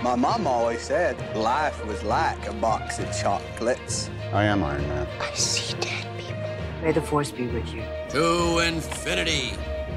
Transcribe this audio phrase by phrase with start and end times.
[0.00, 4.08] My mom always said life was like a box of chocolates.
[4.32, 5.08] I am Iron Man.
[5.20, 6.40] I see dead people.
[6.82, 7.82] May the force be with you.
[8.10, 9.54] To infinity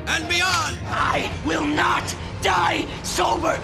[0.08, 0.80] and beyond!
[0.88, 3.56] I will not die sober.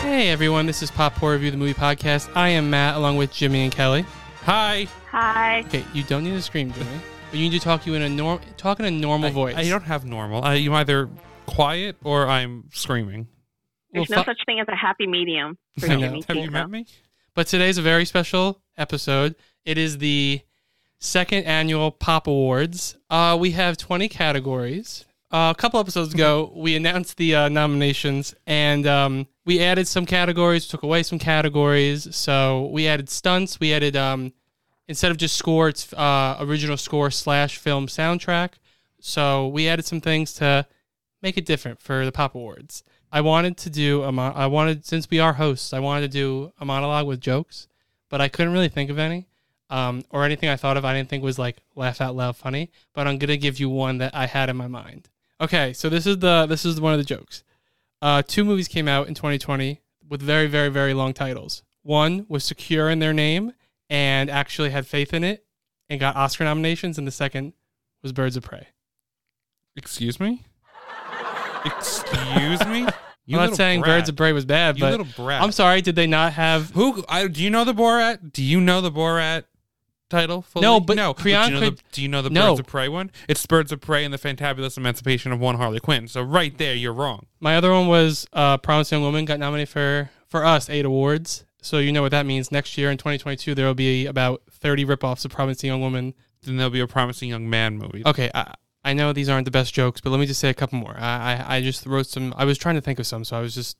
[0.00, 2.28] Hey everyone, this is Pop Horror Review, the movie podcast.
[2.34, 4.04] I am Matt, along with Jimmy and Kelly.
[4.42, 4.88] Hi.
[5.12, 5.60] Hi.
[5.68, 6.90] Okay, you don't need to scream, Jimmy,
[7.30, 9.54] but you need to talk you in a norm, talk in a normal I, voice.
[9.54, 10.42] I don't have normal.
[10.42, 11.08] I, you either
[11.46, 13.28] quiet or I'm screaming.
[13.96, 16.00] There's Well, no fu- such thing as a happy medium for I know.
[16.00, 16.24] Jimmy.
[16.28, 16.52] Have you Tito.
[16.52, 16.86] met me?
[17.34, 19.34] But today's a very special episode.
[19.64, 20.40] It is the
[21.00, 22.96] second annual Pop Awards.
[23.10, 25.04] Uh, we have 20 categories.
[25.30, 30.06] Uh, a couple episodes ago, we announced the uh, nominations and um, we added some
[30.06, 32.14] categories, took away some categories.
[32.14, 33.58] So we added stunts.
[33.60, 34.32] We added, um,
[34.88, 38.52] instead of just score, it's uh, original score slash film soundtrack.
[39.00, 40.66] So we added some things to
[41.22, 42.82] make it different for the Pop Awards.
[43.12, 46.08] I wanted to do a mon- I wanted since we are hosts, I wanted to
[46.08, 47.68] do a monologue with jokes,
[48.08, 49.28] but I couldn't really think of any.
[49.68, 52.70] Um, or anything I thought of I didn't think was like laugh out loud funny,
[52.94, 55.08] but I'm gonna give you one that I had in my mind.
[55.40, 57.42] Okay, so this is the this is one of the jokes.
[58.00, 61.62] Uh, two movies came out in 2020 with very very very long titles.
[61.82, 63.52] One was secure in their name
[63.88, 65.44] and actually had faith in it
[65.88, 67.52] and got Oscar nominations, and the second
[68.02, 68.68] was Birds of Prey.
[69.76, 70.44] Excuse me?
[71.66, 72.86] Excuse me?
[73.28, 73.98] You I'm not saying brat.
[73.98, 75.42] Birds of Prey was bad, You but little brat.
[75.42, 75.80] I'm sorry.
[75.82, 76.70] Did they not have?
[76.70, 77.04] Who?
[77.08, 78.32] I, do you know the Borat?
[78.32, 79.46] Do you know the Borat
[80.08, 80.42] title?
[80.42, 80.62] Fully?
[80.62, 81.12] No, but no.
[81.12, 82.50] do you know the, do you know the No.
[82.50, 83.10] Birds of Prey one?
[83.28, 86.06] It's Birds of Prey and the Fantabulous Emancipation of One Harley Quinn.
[86.06, 87.26] So right there, you're wrong.
[87.40, 91.44] My other one was uh, Promising Young Woman got nominated for for us eight awards.
[91.60, 92.52] So you know what that means.
[92.52, 96.14] Next year in 2022, there will be about 30 ripoffs of Promising Young Woman.
[96.42, 98.04] Then there'll be a Promising Young Man movie.
[98.06, 98.54] Okay, I,
[98.86, 100.96] I know these aren't the best jokes, but let me just say a couple more.
[100.96, 102.32] I, I I just wrote some.
[102.36, 103.76] I was trying to think of some, so I was just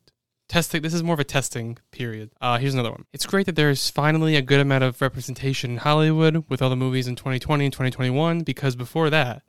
[0.49, 0.83] testing.
[0.83, 2.33] This is more of a testing period.
[2.41, 3.05] Uh, here's another one.
[3.13, 6.75] It's great that there's finally a good amount of representation in Hollywood with all the
[6.77, 9.43] movies in 2020 and 2021, because before that,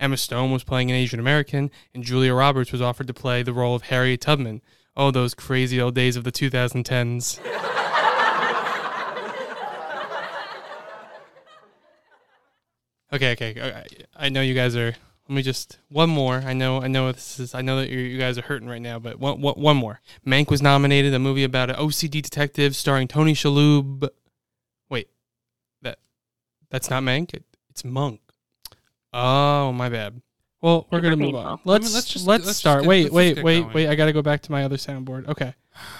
[0.00, 3.52] Emma Stone was playing an Asian American, and Julia Roberts was offered to play the
[3.52, 4.62] role of Harriet Tubman.
[4.96, 7.38] Oh, those crazy old days of the 2010s.
[13.12, 13.84] okay, okay, okay.
[14.16, 14.94] I know you guys are.
[15.28, 16.42] Let me just one more.
[16.44, 17.54] I know, I know this is.
[17.54, 20.00] I know that you you guys are hurting right now, but one, one, one more.
[20.26, 21.14] Mank was nominated.
[21.14, 24.06] A movie about an OCD detective starring Tony Shalhoub.
[24.90, 25.08] Wait,
[25.80, 25.98] that
[26.68, 27.32] that's not Mank.
[27.32, 28.20] It, it's Monk.
[29.14, 30.20] Oh, my bad.
[30.60, 31.40] Well, we're gonna move painful.
[31.40, 31.46] on.
[31.46, 32.82] I mean, Let's let's let's, just- let's just start.
[32.82, 33.72] get- wait, let's wait, wait, going.
[33.74, 33.88] wait.
[33.88, 35.28] I gotta go back to my other soundboard.
[35.28, 35.54] Okay.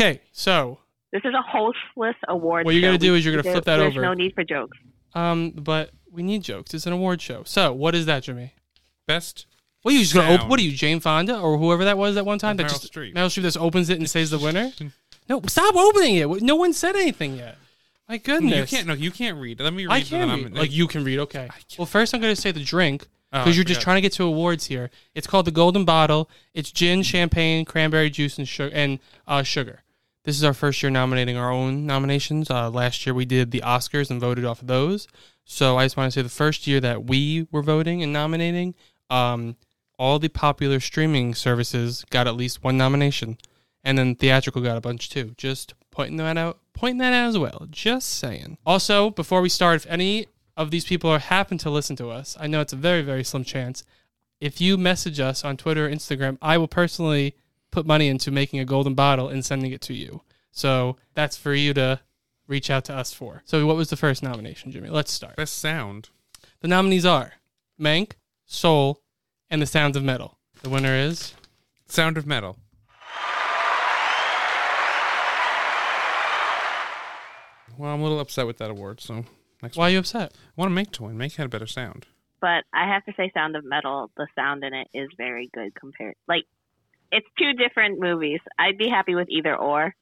[0.00, 0.78] Okay, so
[1.12, 2.64] This is a hostless award.
[2.64, 4.00] What you're gonna do is you're gonna there- flip that there's over.
[4.00, 4.78] There's no need for jokes.
[5.14, 6.74] um, but we need jokes.
[6.74, 7.42] It's an award show.
[7.44, 8.54] So what is that, Jimmy?
[9.06, 9.46] Best.
[9.82, 10.48] What are you just gonna open?
[10.48, 12.56] What are you, Jane Fonda or whoever that was that one time?
[12.56, 13.14] Meryl that just Streep.
[13.14, 14.72] Meryl Streep just opens it and says the winner.
[15.28, 16.42] No, stop opening it.
[16.42, 17.58] No one said anything yet.
[18.08, 18.72] My goodness.
[18.72, 18.88] You can't.
[18.88, 19.60] No, you can't read.
[19.60, 19.92] Let me read.
[19.92, 20.54] I can read.
[20.54, 21.18] Like you can read.
[21.18, 21.50] Okay.
[21.76, 24.00] Well, first I'm going to say the drink Oh, because I you're just trying to
[24.00, 24.88] get to awards here.
[25.14, 26.30] It's called the Golden Bottle.
[26.54, 28.74] It's gin, champagne, cranberry juice, and sugar.
[28.74, 29.82] And uh, sugar.
[30.24, 32.50] This is our first year nominating our own nominations.
[32.50, 35.08] Uh, last year we did the Oscars and voted off of those.
[35.50, 38.74] So I just want to say the first year that we were voting and nominating,
[39.08, 39.56] um,
[39.98, 43.38] all the popular streaming services got at least one nomination,
[43.82, 45.32] and then theatrical got a bunch too.
[45.38, 47.66] Just pointing that out, pointing that out as well.
[47.70, 48.58] Just saying.
[48.66, 52.36] Also, before we start, if any of these people are happen to listen to us,
[52.38, 53.84] I know it's a very very slim chance.
[54.42, 57.34] If you message us on Twitter or Instagram, I will personally
[57.70, 60.20] put money into making a golden bottle and sending it to you.
[60.52, 62.00] So that's for you to
[62.48, 63.42] reach out to us for.
[63.44, 64.88] So what was the first nomination, Jimmy?
[64.88, 65.36] Let's start.
[65.36, 66.08] Best sound.
[66.60, 67.34] The nominees are
[67.80, 68.12] Mank,
[68.46, 69.02] Soul,
[69.48, 70.38] and The Sounds of Metal.
[70.62, 71.34] The winner is
[71.86, 72.56] Sound of Metal.
[77.76, 79.00] Well, I'm a little upset with that award.
[79.00, 79.24] So
[79.62, 80.32] next Why are you upset?
[80.34, 81.16] I want to make to win.
[81.16, 82.06] Mank had a better sound.
[82.40, 84.10] But I have to say, Sound of Metal.
[84.16, 86.14] The sound in it is very good compared.
[86.26, 86.44] Like,
[87.12, 88.40] it's two different movies.
[88.58, 89.94] I'd be happy with either or,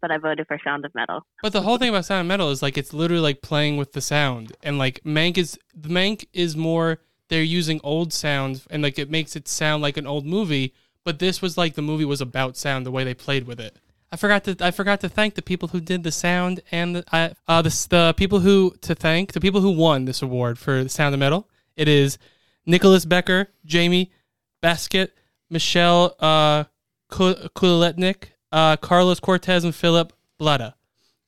[0.00, 1.26] but I voted for Sound of Metal.
[1.42, 3.92] But the whole thing about Sound of Metal is like it's literally like playing with
[3.92, 6.98] the sound, and like Mank is Mank is more
[7.28, 10.74] they're using old sounds and like it makes it sound like an old movie.
[11.04, 13.78] But this was like the movie was about sound, the way they played with it.
[14.12, 17.04] I forgot to I forgot to thank the people who did the sound and the
[17.48, 20.88] uh the, the people who to thank the people who won this award for the
[20.88, 21.48] Sound of Metal.
[21.76, 22.18] It is
[22.66, 24.12] Nicolas Becker, Jamie
[24.60, 25.16] Basket,
[25.48, 26.64] Michelle uh,
[27.10, 30.74] Kuletnik, uh, Carlos Cortez, and Philip Blada.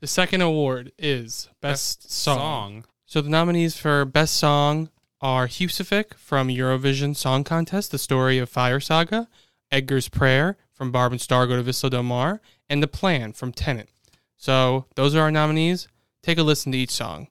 [0.00, 2.84] The second award is Best, song.
[3.06, 4.90] So the nominees for Best Song
[5.20, 9.28] are Husavik from Eurovision Song Contest, The Story of Fire Saga,
[9.70, 13.52] Edgar's Prayer, from Barb and Star Go to Vista Del Mar, and The Plan from
[13.52, 13.88] Tenet.
[14.36, 15.86] So those are our nominees.
[16.22, 17.28] Take a listen to each song.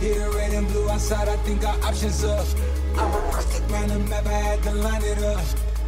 [0.00, 2.46] The red and blue outside, I think our options up.
[2.96, 5.44] I'm a rocket round the map, I had to line it up.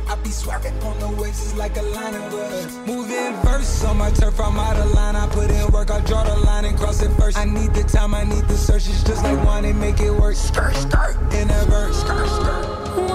[0.09, 2.77] I be swerving on the waves, it's like a line of us.
[2.87, 5.17] Moving verse on my turf, I'm out of line.
[5.17, 7.37] I put in work, I draw the line and cross it first.
[7.37, 8.89] I need the time, I need the search.
[8.89, 10.37] It's just like one and make it work.
[10.37, 13.06] Skirt, skirt, in a verse, skirt, skirt.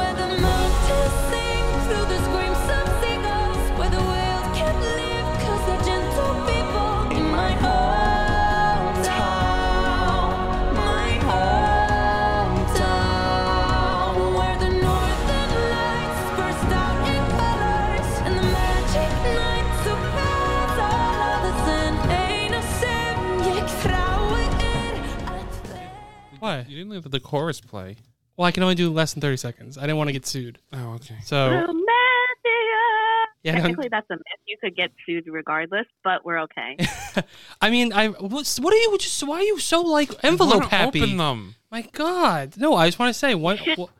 [27.11, 27.97] The chorus play.
[28.37, 29.77] Well, I can only do less than 30 seconds.
[29.77, 30.57] I didn't want to get sued.
[30.73, 31.17] Oh, okay.
[31.23, 33.25] So, Romantica.
[33.43, 34.21] Yeah, no- Technically, that's a myth.
[34.47, 36.77] You could get sued regardless, but we're okay.
[37.61, 39.21] I mean, I what's, what are you just?
[39.23, 41.01] Why are you so like envelope wanna happy?
[41.01, 41.55] Open them.
[41.71, 42.75] My God, no!
[42.75, 43.57] I just want to say what.
[43.59, 43.93] should- what you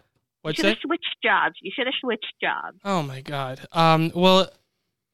[0.43, 0.69] what's should that?
[0.69, 1.55] have switched jobs.
[1.61, 2.77] You should have switched jobs.
[2.85, 3.61] Oh my God.
[3.71, 4.11] Um.
[4.13, 4.49] Well,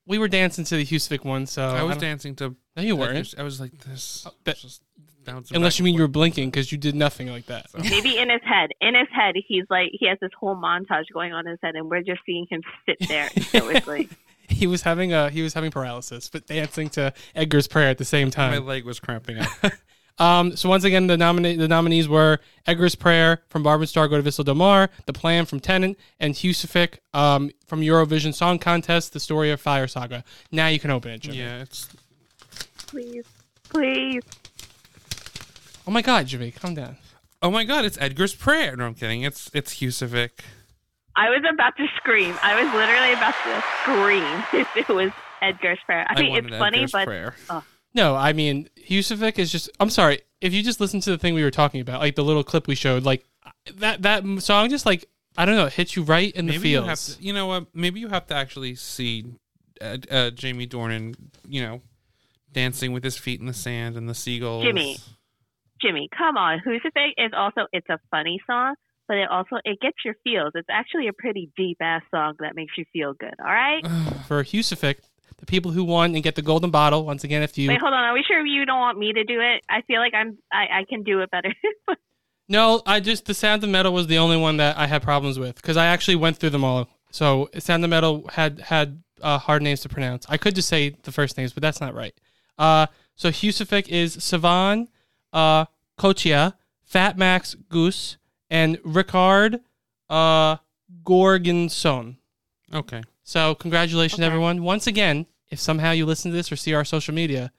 [0.05, 2.55] we were dancing to the Husavik one, so I was don't- dancing to.
[2.75, 3.17] No, you I weren't.
[3.25, 4.25] just- I was like this.
[4.27, 4.81] Oh, that- just
[5.27, 7.67] bouncing Unless you mean you were blinking because you did nothing like that.
[7.77, 8.71] Maybe in his head.
[8.81, 11.75] In his head, he's like he has this whole montage going on in his head,
[11.75, 14.09] and we're just seeing him sit there stoically.
[14.49, 18.05] he was having a he was having paralysis, but dancing to Edgar's prayer at the
[18.05, 18.51] same time.
[18.51, 19.49] My leg was cramping up.
[20.19, 24.07] Um, so once again, the nominate the nominees were Edgar's Prayer from Barb and Star
[24.07, 28.57] Go to Vista Del Mar, The Plan from Tenet, and Husavik um, from Eurovision Song
[28.57, 30.23] Contest, The Story of Fire Saga.
[30.51, 31.37] Now you can open it, Jimmy.
[31.37, 31.89] yeah, it's
[32.87, 33.25] please,
[33.69, 34.23] please.
[35.87, 36.97] Oh my God, Jimmy, calm down.
[37.41, 38.75] Oh my god, it's Edgar's prayer.
[38.75, 39.21] No, I'm kidding.
[39.21, 40.31] It's it's Husavik.
[41.15, 42.35] I was about to scream.
[42.43, 44.43] I was literally about to scream
[44.75, 45.11] if it was
[45.41, 46.05] Edgar's prayer.
[46.09, 47.35] I mean, it's funny, Edgar's but prayer.
[47.93, 49.69] No, I mean Husavik is just.
[49.79, 52.23] I'm sorry if you just listen to the thing we were talking about, like the
[52.23, 53.23] little clip we showed, like
[53.75, 55.07] that that song just like
[55.37, 56.87] I don't know, hits you right in the Maybe you feels.
[57.09, 57.67] have to, you know what?
[57.73, 59.25] Maybe you have to actually see
[59.79, 61.15] uh, uh, Jamie Dornan,
[61.47, 61.81] you know,
[62.51, 64.63] dancing with his feet in the sand and the seagulls.
[64.63, 64.97] Jimmy.
[65.81, 66.59] Jimmy, come on.
[66.65, 68.75] Husavik is also it's a funny song,
[69.07, 70.51] but it also it gets your feels.
[70.55, 73.33] It's actually a pretty deep ass song that makes you feel good.
[73.39, 73.83] All right.
[74.27, 74.97] for Husavik,
[75.37, 77.05] the people who won and get the golden bottle.
[77.05, 78.03] Once again, if you Wait, hold on.
[78.03, 79.61] Are we sure you don't want me to do it?
[79.69, 81.53] I feel like I'm I, I can do it better.
[82.49, 85.37] No, I just the Sound of Metal was the only one that I had problems
[85.37, 86.87] with because I actually went through them all.
[87.11, 90.25] So Sound of Metal had had uh, hard names to pronounce.
[90.29, 92.13] I could just say the first names, but that's not right.
[92.57, 94.87] Uh, so Husavik is Savan,
[95.33, 95.65] uh,
[95.97, 96.53] Kochia,
[96.83, 98.17] Fat Max Goose,
[98.49, 99.61] and Ricard
[100.09, 100.57] uh,
[101.03, 102.17] Gorgonson.
[102.73, 103.03] Okay.
[103.23, 104.63] So congratulations, everyone!
[104.63, 107.51] Once again, if somehow you listen to this or see our social media,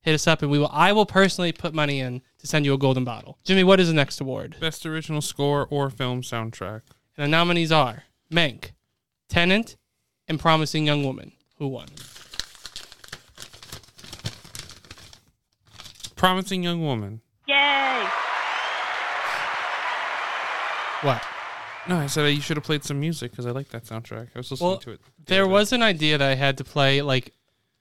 [0.00, 0.70] hit us up and we will.
[0.72, 3.38] I will personally put money in to send you a golden bottle.
[3.44, 4.56] Jimmy, what is the next award?
[4.60, 6.82] Best original score or film soundtrack.
[7.16, 8.72] And the nominees are Mank,
[9.28, 9.76] Tenet,
[10.28, 11.32] and Promising Young Woman.
[11.58, 11.88] Who won?
[16.18, 17.20] Promising Young Woman.
[17.46, 18.04] Yay!
[21.02, 21.22] What?
[21.88, 24.28] No, I said uh, you should have played some music because I like that soundtrack.
[24.34, 25.00] I was listening Well, to it.
[25.24, 27.32] the there other was an idea that I had to play like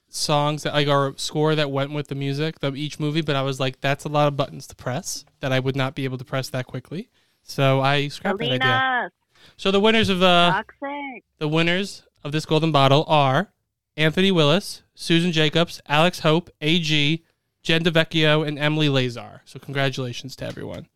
[0.07, 3.41] songs that like our score that went with the music of each movie, but I
[3.41, 6.17] was like, that's a lot of buttons to press that I would not be able
[6.19, 7.09] to press that quickly.
[7.41, 8.59] So I scrapped that idea.
[8.59, 9.11] Selena,
[9.57, 11.23] So the winners of the toxic.
[11.39, 13.51] the winners of this golden bottle are
[13.97, 17.23] Anthony Willis, Susan Jacobs, Alex Hope, AG,
[17.67, 19.41] Jen DeVecchio, and Emily Lazar.
[19.43, 20.87] So congratulations to everyone.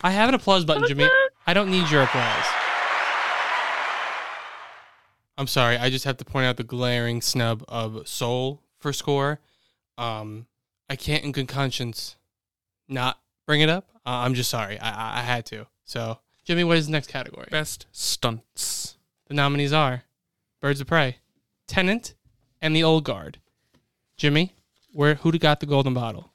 [0.00, 1.06] I have an applause button, Jimmy.
[1.46, 2.44] I don't need your applause.
[5.38, 5.76] I'm sorry.
[5.76, 9.38] I just have to point out the glaring snub of Soul for score.
[9.96, 10.48] Um,
[10.90, 12.16] I can't, in good conscience,
[12.88, 13.88] not bring it up.
[14.04, 14.76] Uh, I'm just sorry.
[14.80, 15.68] I, I, I had to.
[15.84, 17.46] So, Jimmy, what is the next category?
[17.52, 18.96] Best stunts.
[19.28, 20.02] The nominees are
[20.60, 21.18] Birds of Prey,
[21.68, 22.14] Tenet,
[22.60, 23.38] and The Old Guard.
[24.16, 24.56] Jimmy,
[24.92, 26.30] where who got the golden bottle?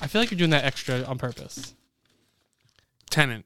[0.00, 1.74] I feel like you're doing that extra on purpose.
[3.10, 3.44] Tenet.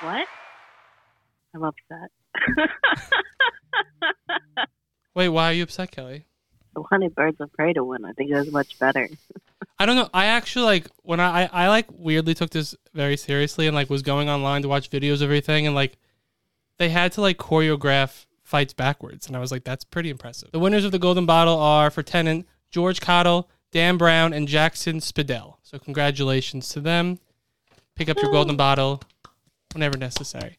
[0.00, 0.26] What?
[1.54, 2.10] I'm upset.
[5.14, 6.24] Wait, why are you upset, Kelly?
[6.74, 8.04] The wanted Birds of Prey to win.
[8.04, 9.08] I think it was much better.
[9.78, 10.08] I don't know.
[10.14, 13.90] I actually like when I, I I like weirdly took this very seriously and like
[13.90, 15.98] was going online to watch videos of everything and like
[16.78, 20.50] they had to like choreograph fights backwards and I was like that's pretty impressive.
[20.52, 24.98] The winners of the Golden Bottle are for Tenet, George Cottle, Dan Brown, and Jackson
[24.98, 25.54] Spadell.
[25.62, 27.18] So congratulations to them.
[27.96, 29.00] Pick up your Golden Bottle
[29.72, 30.58] whenever necessary.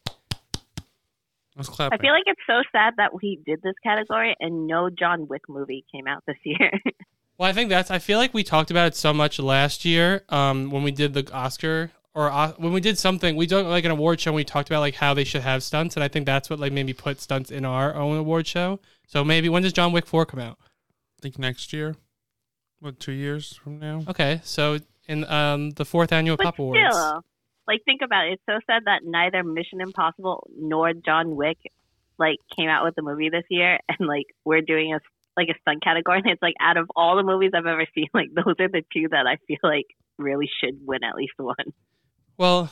[1.56, 5.28] Let's I feel like it's so sad that we did this category and no John
[5.28, 6.72] Wick movie came out this year.
[7.36, 7.90] Well, I think that's.
[7.90, 11.14] I feel like we talked about it so much last year um, when we did
[11.14, 13.36] the Oscar or uh, when we did something.
[13.36, 14.30] We did like an award show.
[14.30, 16.58] and We talked about like how they should have stunts, and I think that's what
[16.58, 18.80] like made me put stunts in our own award show.
[19.06, 20.58] So maybe when does John Wick Four come out?
[20.60, 21.96] I think next year.
[22.80, 24.02] What, two years from now?
[24.08, 24.78] Okay, so
[25.08, 26.96] in um, the fourth annual but Pop Awards.
[27.66, 28.34] like think about it.
[28.34, 31.58] It's so sad that neither Mission Impossible nor John Wick
[32.18, 35.00] like came out with a movie this year, and like we're doing a
[35.36, 36.18] like a stunt category.
[36.18, 38.84] And it's like out of all the movies I've ever seen, like those are the
[38.92, 39.86] two that I feel like
[40.18, 41.72] really should win at least one.
[42.36, 42.70] Well,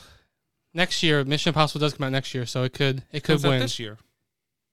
[0.73, 3.45] next year Mission Impossible does come out next year, so it could it could Comes
[3.45, 3.59] out win.
[3.59, 3.97] this year.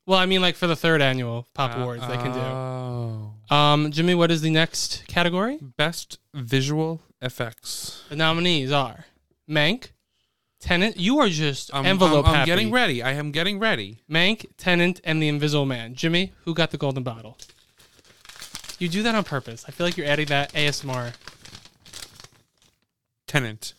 [0.07, 2.41] Well, I mean, like for the third annual Pop Uh, Awards, they can do.
[2.41, 3.55] Oh.
[3.55, 5.59] Um, Jimmy, what is the next category?
[5.77, 8.03] Best visual effects.
[8.09, 9.05] The nominees are
[9.49, 9.91] Mank,
[10.61, 10.97] Tenet.
[10.97, 12.47] You are just I'm, envelope I'm, I'm happy.
[12.51, 13.03] getting ready.
[13.03, 14.01] I am getting ready.
[14.11, 15.95] Mank, Tenet, and The Invisible Man.
[15.95, 17.37] Jimmy, who got the golden bottle?
[18.79, 19.65] You do that on purpose.
[19.69, 21.13] I feel like you're adding that ASMR.
[23.27, 23.75] Tenet.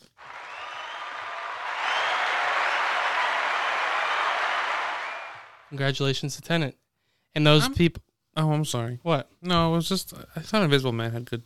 [5.72, 6.76] Congratulations to Tenet.
[7.34, 8.02] And those I'm- people.
[8.36, 8.98] Oh, I'm sorry.
[9.02, 9.30] What?
[9.40, 11.42] No, it was just I thought Invisible Man had good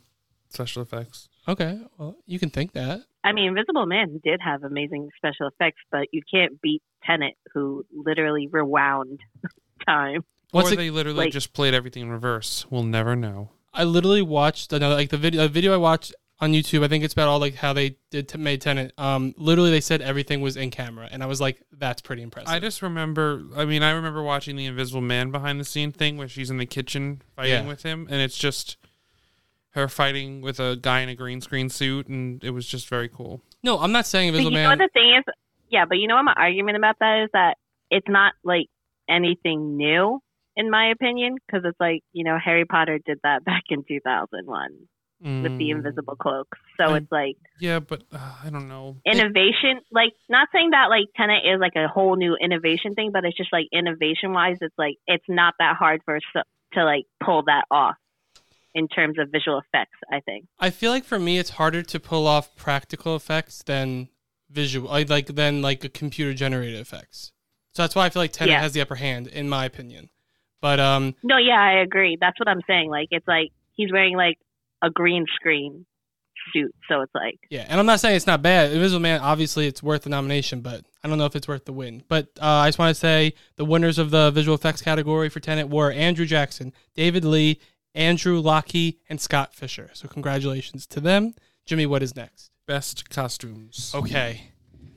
[0.49, 1.29] special effects.
[1.47, 3.01] Okay, well, you can think that.
[3.23, 7.85] I mean, Invisible Man did have amazing special effects, but you can't beat Tenet, who
[7.93, 9.19] literally rewound
[9.87, 10.25] time.
[10.51, 12.65] What's or it- they literally like- just played everything in reverse.
[12.69, 13.51] We'll never know.
[13.73, 15.45] I literally watched another like the video.
[15.45, 16.83] A video I watched on YouTube.
[16.83, 18.93] I think it's about all like how they did to made Tenet.
[18.97, 22.49] Um, literally they said everything was in camera, and I was like, that's pretty impressive.
[22.49, 23.43] I just remember.
[23.55, 26.57] I mean, I remember watching the Invisible Man behind the scene thing where she's in
[26.57, 27.67] the kitchen fighting Yeah.
[27.67, 28.77] with him, and it's just
[29.71, 33.09] her fighting with a guy in a green screen suit, and it was just very
[33.09, 33.41] cool.
[33.63, 34.79] no, I'm not saying But Invisible you know Man.
[34.79, 35.23] what the thing is?
[35.69, 37.57] Yeah, but you know what my argument about that is that
[37.91, 38.67] it's not like
[39.09, 40.19] anything new,
[40.55, 44.87] in my opinion, because it's like you know Harry Potter did that back in 2001
[45.21, 48.97] with the Mm, Invisible Cloak, so I- it's like Yeah, but uh, I don't know.
[49.05, 49.81] innovation.
[49.91, 53.35] Like not saying that like Tenet is like a whole new innovation thing, but it's
[53.37, 56.43] just like innovation wise, it's like it's not that hard for us to,
[56.73, 57.95] to like pull that off
[58.75, 59.97] in terms of visual effects.
[60.11, 60.45] I think.
[60.59, 64.09] I feel like for me, it's harder to pull off practical effects than
[64.51, 67.31] visual, like like than like a computer generated effects.
[67.73, 68.61] So that's why I feel like Tenet Yeah.
[68.61, 70.09] has the upper hand, in my opinion.
[70.61, 72.17] But um, No, yeah, I agree.
[72.19, 72.89] That's what I'm saying.
[72.89, 74.37] Like it's like he's wearing like
[74.81, 75.85] a green screen
[76.53, 78.71] suit, so it's like yeah, and I'm not saying it's not bad.
[78.71, 81.73] Invisible Man, obviously, it's worth the nomination, but I don't know if it's worth the
[81.73, 82.03] win.
[82.07, 85.39] But uh, I just want to say the winners of the visual effects category for
[85.39, 87.59] Tenet were Andrew Jackson, David Lee,
[87.93, 89.89] Andrew Lockley, and Scott Fisher.
[89.93, 91.33] So congratulations to them.
[91.65, 92.51] Jimmy, what is next?
[92.65, 93.91] Best costumes.
[93.95, 94.51] Okay.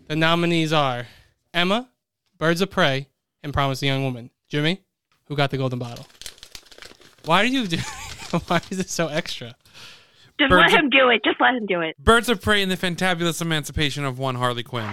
[0.09, 1.07] The nominees are
[1.55, 1.89] Emma,
[2.37, 3.09] Birds of Prey,
[3.43, 4.31] and Promising Young Woman.
[4.49, 4.83] Jimmy,
[5.27, 6.07] who got the golden bottle?
[7.25, 7.77] Why do you do?
[8.47, 9.55] Why is it so extra?
[10.41, 11.21] Just Birds let of- him do it.
[11.23, 11.97] Just let him do it.
[12.03, 14.89] Birds of Prey and the Fantabulous Emancipation of One Harley Quinn.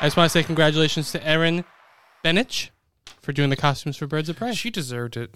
[0.00, 1.64] I just want to say congratulations to Erin
[2.24, 2.70] Benach
[3.20, 4.52] for doing the costumes for Birds of Prey.
[4.54, 5.34] She deserved it.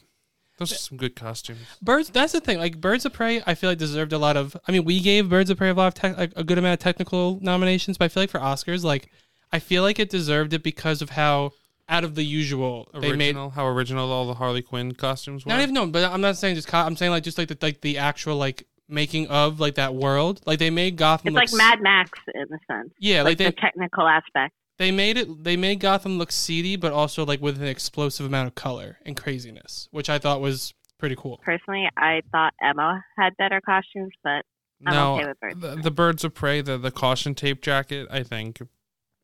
[0.58, 1.58] Those are some good costumes.
[1.80, 2.10] Birds.
[2.10, 2.58] That's the thing.
[2.58, 4.56] Like Birds of Prey, I feel like deserved a lot of.
[4.68, 6.74] I mean, we gave Birds of Prey a lot of tech, like, a good amount
[6.74, 9.10] of technical nominations, but I feel like for Oscars, like
[9.52, 11.52] I feel like it deserved it because of how
[11.92, 15.50] out of the usual they made how original all the Harley Quinn costumes were.
[15.50, 16.66] Not even no, but I'm not saying just.
[16.66, 19.94] Co- I'm saying like just like the like the actual like making of like that
[19.94, 20.40] world.
[20.46, 21.28] Like they made Gotham.
[21.28, 22.92] It's look like s- Mad Max in a sense.
[22.98, 24.54] Yeah, like, like, the technical aspect.
[24.78, 25.44] they made it.
[25.44, 29.14] They made Gotham look seedy, but also like with an explosive amount of color and
[29.16, 31.40] craziness, which I thought was pretty cool.
[31.44, 34.44] Personally, I thought Emma had better costumes, but
[34.86, 35.60] I'm no, okay with Birds.
[35.60, 38.08] the, the Birds of Prey, the the caution tape jacket.
[38.10, 38.60] I think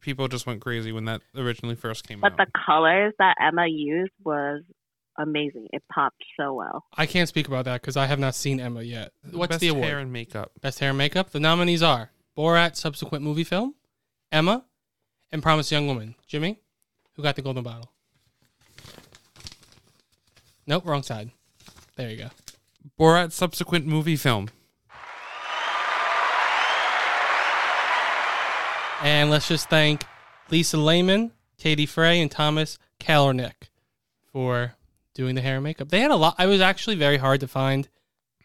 [0.08, 2.38] people just went crazy when that originally first came But out.
[2.38, 4.62] But the colors that Emma used was
[5.18, 5.68] amazing.
[5.72, 6.84] It popped so well.
[6.96, 9.12] I can't speak about that because I have not seen Emma yet.
[9.30, 9.82] What's Best the award?
[9.82, 10.52] Best hair and makeup.
[10.62, 11.30] Best hair and makeup.
[11.30, 13.74] The nominees are Borat subsequent movie film,
[14.32, 14.64] Emma,
[15.30, 16.14] and Promised Young Woman.
[16.26, 16.58] Jimmy,
[17.12, 17.92] who got the golden bottle?
[20.66, 21.30] Nope, wrong side.
[21.96, 22.28] There you go.
[22.98, 24.48] Borat subsequent movie film.
[29.02, 30.04] And let's just thank
[30.50, 33.68] Lisa Lehman, Katie Frey, and Thomas Kalornick
[34.32, 34.74] for
[35.14, 35.88] doing the hair and makeup.
[35.88, 36.34] They had a lot.
[36.38, 37.88] I was actually very hard to find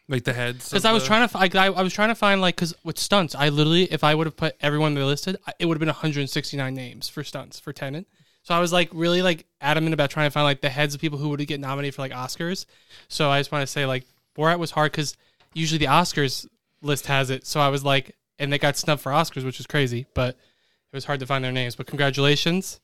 [0.07, 0.69] Like the heads.
[0.69, 2.99] Because I was the- trying to, I, I was trying to find like, because with
[2.99, 5.79] stunts, I literally, if I would have put everyone they listed, I- it would have
[5.79, 8.05] been 169 names for stunts for Tenet.
[8.43, 11.01] So I was like really like adamant about trying to find like the heads of
[11.01, 12.65] people who would get nominated for like Oscars.
[13.07, 14.05] So I just want to say like
[14.37, 15.15] Borat was hard because
[15.53, 16.45] usually the Oscars
[16.81, 17.47] list has it.
[17.47, 20.95] So I was like, and they got snubbed for Oscars, which is crazy, but it
[20.95, 21.75] was hard to find their names.
[21.75, 22.79] But congratulations,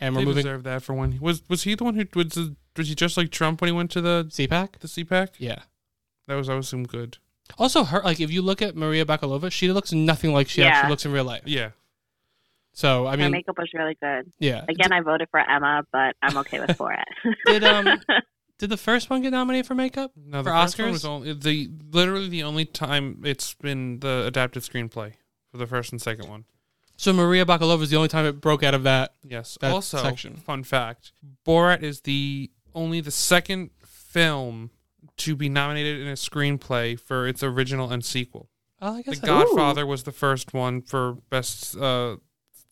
[0.00, 1.18] and we're They moving deserve that for one.
[1.20, 3.72] Was was he the one who was the, was he just like Trump when he
[3.72, 4.78] went to the CPAC.
[4.80, 5.28] the CPAC?
[5.38, 5.60] Yeah.
[6.26, 7.18] That was that was some good.
[7.58, 10.68] Also, her like if you look at Maria Bakalova, she looks nothing like she Yeah.
[10.68, 11.42] actually looks in real life.
[11.46, 11.70] Yeah.
[12.72, 14.30] So I Her mean, makeup was really good.
[14.38, 14.64] yeah.
[14.68, 17.04] Again, I voted for Emma, but I'm okay with Borat.
[17.46, 18.00] Did um
[18.58, 20.92] did the first one get nominated for makeup No, for the first one Oscars?
[20.92, 25.14] was only the literally the only time it's been the adapted screenplay
[25.50, 26.44] for the first and second one.
[26.96, 29.14] so Maria Bakalova is the only time it broke out of that.
[29.24, 29.56] Yes.
[29.60, 30.36] That also, section.
[30.36, 31.12] fun fact:
[31.46, 34.70] Borat is the only the second film
[35.18, 38.48] to be nominated in a screenplay for its original and sequel.
[38.80, 42.16] Oh, I The guess that- Godfather was the first one for best uh,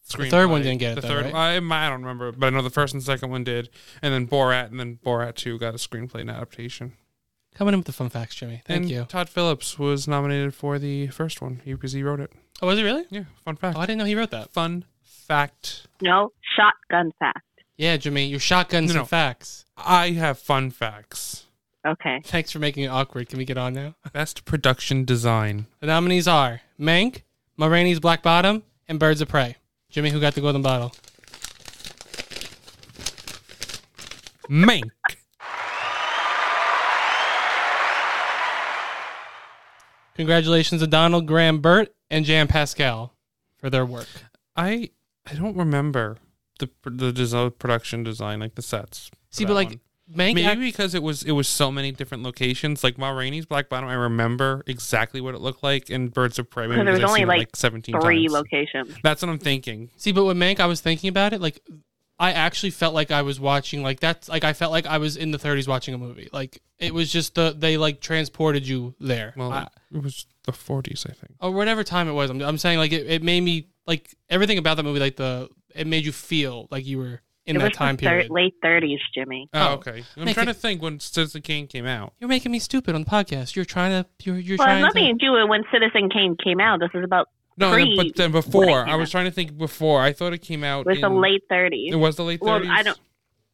[0.09, 0.25] screenplay.
[0.25, 1.35] The third one didn't get it, The though, third, right?
[1.35, 3.69] I, I don't remember, but I know the first and second one did,
[4.03, 6.93] and then Borat, and then Borat Two got a screenplay and adaptation.
[7.55, 8.63] coming in with the fun facts, Jimmy.
[8.67, 9.05] Thank and you.
[9.09, 12.33] Todd Phillips was nominated for the first one because he wrote it.
[12.63, 13.05] Oh, was he really?
[13.11, 13.77] Yeah, fun fact.
[13.77, 14.51] Oh, I didn't know he wrote that.
[14.53, 15.87] Fun fact.
[16.01, 17.41] no, shotgun fact.
[17.77, 19.07] Yeah, Jimmy, your shotguns No, and no.
[19.07, 19.65] facts.
[19.77, 21.45] I have fun facts.
[21.87, 22.21] Okay.
[22.25, 23.29] Thanks for making it awkward.
[23.29, 23.95] Can we get on now?
[24.13, 25.67] Best production design.
[25.81, 27.23] The nominees are Mank,
[27.57, 29.57] Ma Rainey's Black Bottom, and Birds of Prey.
[29.91, 30.93] Jimmy, who got the golden bottle?
[34.49, 34.91] Mank.
[40.15, 43.13] Congratulations to Donald Graham Burt and Jan Pascale
[43.59, 44.09] for their work.
[44.57, 44.91] I
[45.31, 46.17] I don't remember
[46.59, 49.11] the the design, production design like the sets.
[49.31, 49.81] See, but like one.
[50.11, 52.85] Mank, maybe act- because it was it was so many different locations.
[52.85, 56.49] Like Ma Rainey's Black Bottom, I remember exactly what it looked like, and Birds of
[56.49, 56.67] Prey.
[56.69, 58.33] maybe Because there was I've only seen it, like, seventeen three times.
[58.33, 58.95] locations.
[59.03, 59.91] That's what I'm thinking.
[59.97, 61.41] See, but with Mank, I was thinking about it.
[61.41, 61.61] Like,
[62.21, 63.83] I actually felt like I was watching.
[63.83, 66.29] Like that's like I felt like I was in the 30s watching a movie.
[66.33, 69.35] Like it was just the they like transported you there.
[69.37, 71.33] Well, I- it was the 40s, I think.
[71.41, 72.31] or whatever time it was.
[72.31, 75.01] I'm, I'm saying like it, it made me like everything about that movie.
[75.01, 78.03] Like the it made you feel like you were in it that was time the
[78.05, 78.31] thir- period.
[78.31, 79.49] late 30s, Jimmy.
[79.55, 80.05] Oh, Oh, okay.
[80.17, 82.13] I'm make trying it- to think when Citizen Kane came out.
[82.19, 83.55] You're making me stupid on the podcast.
[83.57, 85.13] You're trying to you're you're Well, it has trying nothing to.
[85.13, 86.81] to do with when Citizen Kane came out.
[86.81, 89.13] This is about No, pre- but then before, I was out.
[89.13, 90.01] trying to think before.
[90.03, 90.81] I thought it came out.
[90.81, 91.93] It was the late 30s.
[91.93, 92.65] It was the late 30s.
[92.69, 92.99] Well, I don't.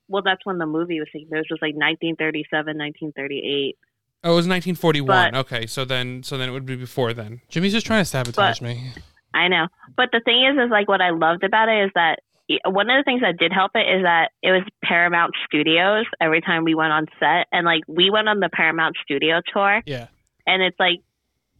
[0.08, 1.28] Well, that's when the movie was taken.
[1.32, 3.76] It was just like 1937, 1938.
[4.24, 5.06] Oh, it was 1941.
[5.32, 7.40] But- okay, so then, so then it would be before then.
[7.48, 8.90] Jimmy's just trying to sabotage But- me.
[9.34, 9.66] I know.
[9.96, 12.20] But the thing is, is like what I loved about it is that
[12.64, 16.40] one of the things that did help it is that it was Paramount Studios every
[16.40, 17.46] time we went on set.
[17.52, 19.82] And like we went on the Paramount Studio tour.
[19.86, 20.08] Yeah.
[20.46, 20.98] And it's like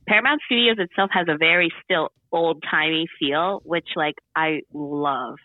[0.07, 5.37] Paramount Studios itself has a very still old timey feel, which like I love.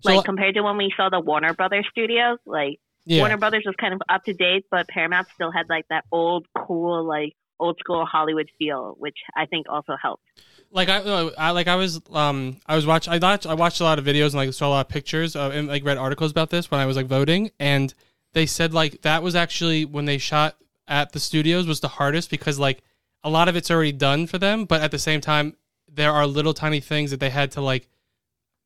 [0.00, 3.20] So, like compared to when we saw the Warner Brothers studios, like yeah.
[3.20, 6.46] Warner Brothers was kind of up to date, but Paramount still had like that old,
[6.56, 10.24] cool, like old school Hollywood feel, which I think also helped.
[10.72, 13.80] Like I, uh, I like I was um I was watch I watched I watched
[13.80, 15.98] a lot of videos and like saw a lot of pictures of, and like read
[15.98, 17.92] articles about this when I was like voting and
[18.32, 20.56] they said like that was actually when they shot
[20.88, 22.82] at the studios was the hardest because like
[23.22, 25.56] a lot of it's already done for them but at the same time
[25.88, 27.88] there are little tiny things that they had to like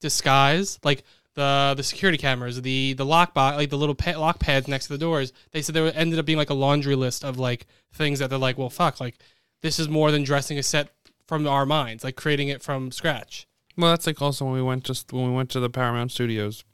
[0.00, 1.02] disguise like
[1.34, 4.86] the the security cameras the the lock box like the little pa- lock pads next
[4.86, 5.32] to the doors.
[5.52, 8.38] They said there ended up being like a laundry list of like things that they're
[8.38, 9.18] like well fuck like
[9.60, 10.88] this is more than dressing a set
[11.26, 13.46] from our minds, like creating it from scratch.
[13.76, 16.64] Well, that's like also when we went just when we went to the Paramount Studios,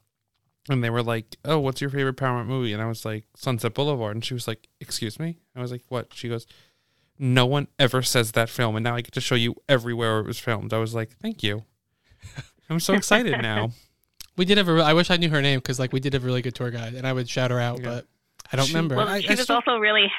[0.69, 3.75] and they were like, "Oh, what's your favorite Paramount movie?" And I was like, "Sunset
[3.75, 6.47] Boulevard," and she was like, "Excuse me?" I was like, "What?" She goes,
[7.19, 10.27] "No one ever says that film, and now I get to show you everywhere it
[10.27, 11.65] was filmed." I was like, "Thank you."
[12.71, 13.71] I'm so excited now.
[14.35, 14.73] We did have a.
[14.73, 16.55] re- I wish I knew her name because like we did have a really good
[16.55, 17.85] tour guide, and I would shout her out, Yeah.
[17.91, 18.07] but
[18.51, 18.97] I don't She- remember.
[18.97, 20.11] Well, I- she I was still- also really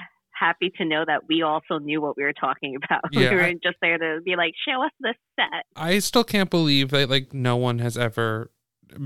[0.44, 3.02] happy to know that we also knew what we were talking about.
[3.12, 5.64] Yeah, we were I- just there to be like, show us this set.
[5.76, 8.50] I still can't believe that like no one has ever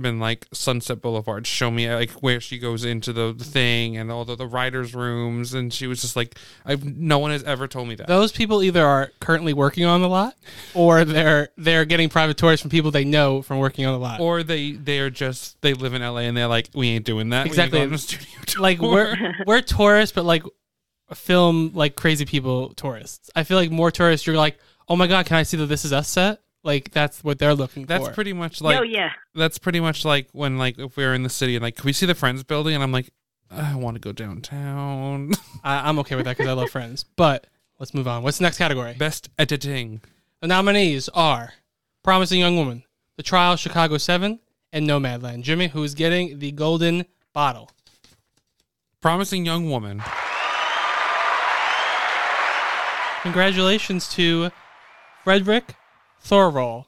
[0.01, 1.47] been like Sunset Boulevard.
[1.47, 5.53] Show me like where she goes into the thing and all the, the writers' rooms,
[5.53, 8.07] and she was just like, I've no one has ever told me that.
[8.07, 10.35] Those people either are currently working on the lot,
[10.73, 14.19] or they're they're getting private tours from people they know from working on the lot.
[14.19, 17.29] or they they are just they live in LA and they're like, we ain't doing
[17.29, 17.45] that.
[17.45, 17.79] We ain't Exactly.
[17.79, 18.61] going to studio tour.
[18.61, 20.43] like we're we're tourists, but like
[21.15, 23.29] film like crazy people tourists.
[23.35, 24.27] I feel like more tourists.
[24.27, 26.41] You're like, oh my god, can I see the This Is Us set?
[26.63, 28.13] Like that's what they're looking That's for.
[28.13, 31.13] pretty much oh, like oh yeah, that's pretty much like when like if we were
[31.13, 32.73] in the city and like, can we see the Friends building?
[32.73, 33.09] And I'm like,
[33.49, 35.31] I want to go downtown.
[35.63, 37.05] I, I'm okay with that because I love Friends.
[37.15, 37.47] But
[37.79, 38.23] let's move on.
[38.23, 38.95] What's the next category?
[38.95, 40.01] Best editing.
[40.41, 41.53] The nominees are
[42.03, 42.83] Promising Young Woman,
[43.15, 44.39] The Trial, Chicago 7,
[44.73, 45.43] and Nomadland.
[45.43, 47.71] Jimmy, who is getting the golden bottle.
[49.01, 50.03] Promising young woman.
[53.23, 54.51] Congratulations to
[55.23, 55.75] Frederick
[56.21, 56.87] Thorroll.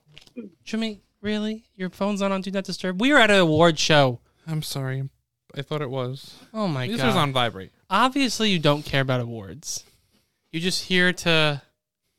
[0.64, 1.64] Jimmy, really?
[1.76, 3.02] Your phone's not on Do Not Disturb?
[3.02, 4.20] We were at an award show.
[4.48, 5.10] I'm sorry.
[5.56, 6.36] I thought it was.
[6.54, 7.08] Oh my This god.
[7.08, 7.72] was on vibrate.
[7.90, 9.84] Obviously, you don't care about awards.
[10.52, 11.62] You're just here to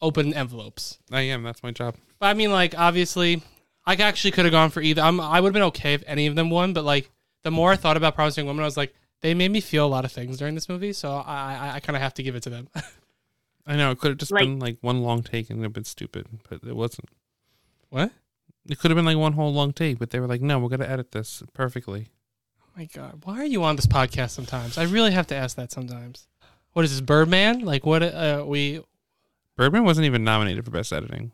[0.03, 0.99] open envelopes.
[1.13, 1.43] I am.
[1.43, 1.95] That's my job.
[2.19, 3.43] But I mean, like, obviously,
[3.87, 5.03] I actually could have gone for either.
[5.03, 7.11] I'm, I would have been okay if any of them won, but like,
[7.45, 8.93] the more I thought about Promising Woman, I was like,
[9.23, 11.81] they made me feel a lot of things during this movie, so I, I, I
[11.81, 12.69] kind of have to give it to them.
[13.71, 13.91] I know.
[13.93, 16.27] It could have just Like- been like one long take and it would been stupid,
[16.49, 17.09] but it wasn't.
[17.89, 18.13] what?
[18.69, 20.69] It could have been like one whole long take, but they were like, no, we're
[20.69, 22.09] going to edit this perfectly.
[22.63, 24.77] Oh my god, why are you on this podcast sometimes?
[24.79, 26.27] I really have to ask that sometimes.
[26.73, 27.61] What is this, Birdman?
[27.61, 28.03] Like, what?
[28.03, 28.81] Uh, we?
[29.57, 31.33] Birdman wasn't even nominated for best editing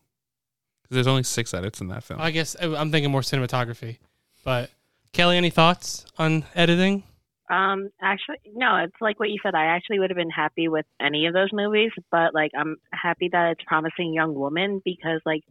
[0.83, 2.21] because there's only six edits in that film.
[2.21, 3.99] I guess uh, I'm thinking more cinematography.
[4.45, 4.71] But
[5.13, 7.03] Kelly, any thoughts on editing?
[7.49, 9.55] Um, actually, no, it's like what you said.
[9.55, 13.29] I actually would have been happy with any of those movies, but like I'm happy
[13.33, 15.43] that it's Promising Young Woman because like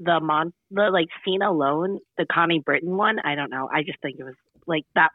[0.00, 3.68] the mon the like scene alone, the Connie Britton one, I don't know.
[3.72, 4.34] I just think it was
[4.66, 5.10] like that.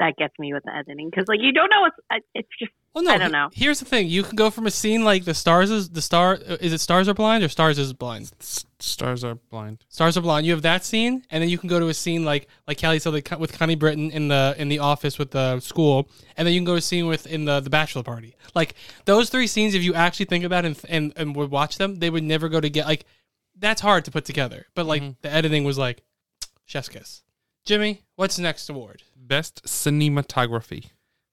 [0.00, 3.04] That gets me with the editing because like you don't know it's it's just Well,
[3.04, 3.12] no.
[3.12, 3.50] I don't know.
[3.52, 6.34] Here's the thing: you can go from a scene like the stars is the star.
[6.48, 8.32] uh, Is it stars are blind or stars is blind?
[8.40, 9.84] S- Stars are blind.
[9.90, 10.46] Stars are blind.
[10.46, 12.98] You have that scene, and then you can go to a scene like like Kelly
[12.98, 16.54] said like, with Connie Britton in the in the office with the school, and then
[16.54, 18.34] you can go to a scene with in the the bachelor party.
[18.54, 18.74] Like
[19.04, 21.96] those three scenes, if you actually think about it and and, and would watch them,
[21.96, 22.88] they would never go together.
[22.88, 23.04] Like
[23.56, 24.66] that's hard to put together.
[24.74, 26.02] But like the editing was like
[26.64, 27.22] chef's kiss.
[27.66, 29.02] Jimmy, what's the next award?
[29.14, 30.90] Best cinematography.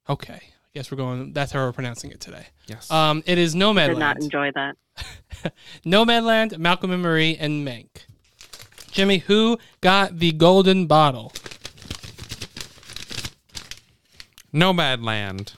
[0.10, 0.42] Okay,
[0.78, 1.34] I guess we're going.
[1.34, 2.46] That's how we're pronouncing it today.
[2.68, 2.92] Yes.
[2.92, 3.88] Um, it is Nomadland.
[3.88, 4.24] did not Nomadland.
[4.26, 4.76] enjoy that.
[5.84, 7.88] Nomadland, Malcolm and Marie, and Mank.
[8.92, 11.34] Jimmy, who got the golden bottle?
[14.54, 15.54] Nomadland.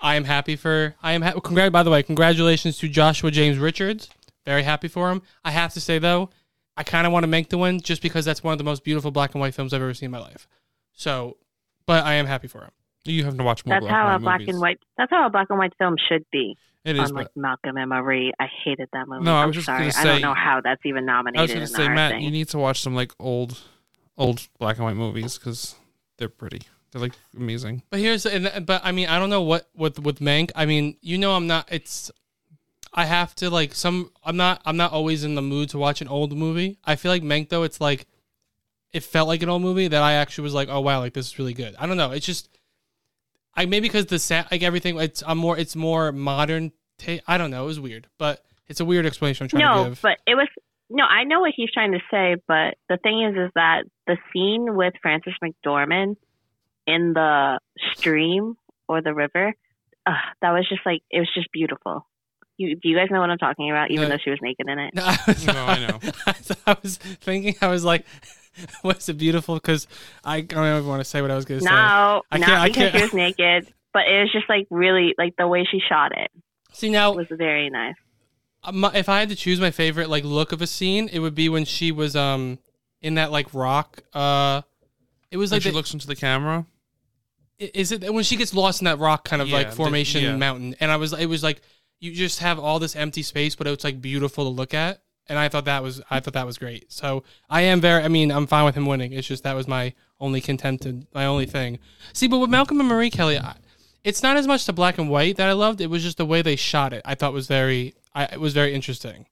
[0.00, 0.94] I am happy for.
[1.02, 1.20] I am.
[1.20, 1.70] Ha- congrat.
[1.70, 4.08] By the way, congratulations to Joshua James Richards.
[4.46, 5.20] Very happy for him.
[5.44, 6.30] I have to say though,
[6.78, 8.84] I kind of want to make the win just because that's one of the most
[8.84, 10.48] beautiful black and white films I've ever seen in my life.
[10.92, 11.36] So,
[11.86, 12.70] but I am happy for him.
[13.04, 14.54] You have to watch more That's black how a black movies.
[14.54, 14.78] and white.
[14.96, 16.56] That's how a black and white film should be.
[16.84, 19.24] It is, Unlike but Malcolm and Marie, I hated that movie.
[19.24, 19.90] No, I I'm was just sorry.
[19.90, 21.38] gonna I don't know how that's even nominated.
[21.38, 22.22] I was going to say, Matt, thing.
[22.22, 23.60] you need to watch some like old,
[24.16, 25.76] old black and white movies because
[26.18, 26.62] they're pretty.
[26.90, 27.82] They're like amazing.
[27.90, 30.50] But here's and but I mean I don't know what with with Mank.
[30.54, 31.66] I mean you know I'm not.
[31.70, 32.10] It's
[32.92, 34.10] I have to like some.
[34.24, 34.60] I'm not.
[34.66, 36.78] I'm not always in the mood to watch an old movie.
[36.84, 37.62] I feel like Mank though.
[37.62, 38.06] It's like
[38.92, 41.26] it felt like an old movie that I actually was like, oh wow, like this
[41.28, 41.74] is really good.
[41.78, 42.10] I don't know.
[42.12, 42.48] It's just
[43.54, 44.98] I maybe because the sound, like everything.
[44.98, 45.58] It's I'm more.
[45.58, 46.72] It's more modern.
[46.98, 47.64] Ta- I don't know.
[47.64, 50.02] It was weird, but it's a weird explanation I'm trying no, to give.
[50.02, 50.48] but it was
[50.90, 51.04] no.
[51.04, 54.74] I know what he's trying to say, but the thing is, is that the scene
[54.74, 56.16] with Frances McDormand
[56.86, 57.58] in the
[57.94, 58.56] stream
[58.88, 59.52] or the river,
[60.06, 62.06] uh, that was just like it was just beautiful.
[62.58, 63.90] You, do you guys know what I'm talking about?
[63.90, 64.14] Even No.
[64.14, 64.94] though she was naked in it.
[64.94, 65.98] No, I was, No, I know.
[66.66, 67.56] I was thinking.
[67.62, 68.04] I was like,
[68.84, 69.54] was it beautiful?
[69.56, 69.86] Because
[70.24, 71.70] I don't even want to say what I was going to say.
[71.72, 74.66] No, I not can't- I because can't- she was naked, but it was just like
[74.70, 76.30] really like the way she shot it
[76.72, 77.94] See now, it was very nice.
[78.64, 81.34] Um, if I had to choose my favorite like look of a scene, it would
[81.34, 82.58] be when she was um
[83.00, 84.02] in that like rock.
[84.14, 84.62] Uh,
[85.30, 86.66] it was Like like she the- looks into the camera.
[87.58, 90.22] is it when she gets lost in that rock kind of Yeah, like the- formation
[90.22, 90.36] yeah.
[90.36, 90.74] mountain?
[90.80, 91.60] And I was it was like
[92.00, 95.02] you just have all this empty space, but it's like beautiful to look at.
[95.28, 96.92] And I thought that was I thought that was great.
[96.92, 99.12] So I am very I mean I'm fine with him winning.
[99.12, 101.78] It's just that was my only contented my only thing.
[102.12, 103.56] See, but with Malcolm and Marie Kelly, I,
[104.04, 105.80] it's not as much the black and white that I loved.
[105.80, 107.02] It was just the way they shot it.
[107.04, 109.26] I thought was very I it was very interesting.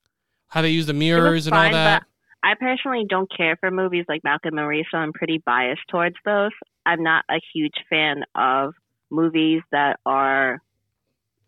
[0.48, 2.04] How they use the mirrors and all that.
[2.42, 6.16] I personally don't care for movies like Malcolm and Marie, so I'm pretty biased towards
[6.24, 6.52] those.
[6.86, 8.74] I'm not a huge fan of
[9.10, 10.62] movies that are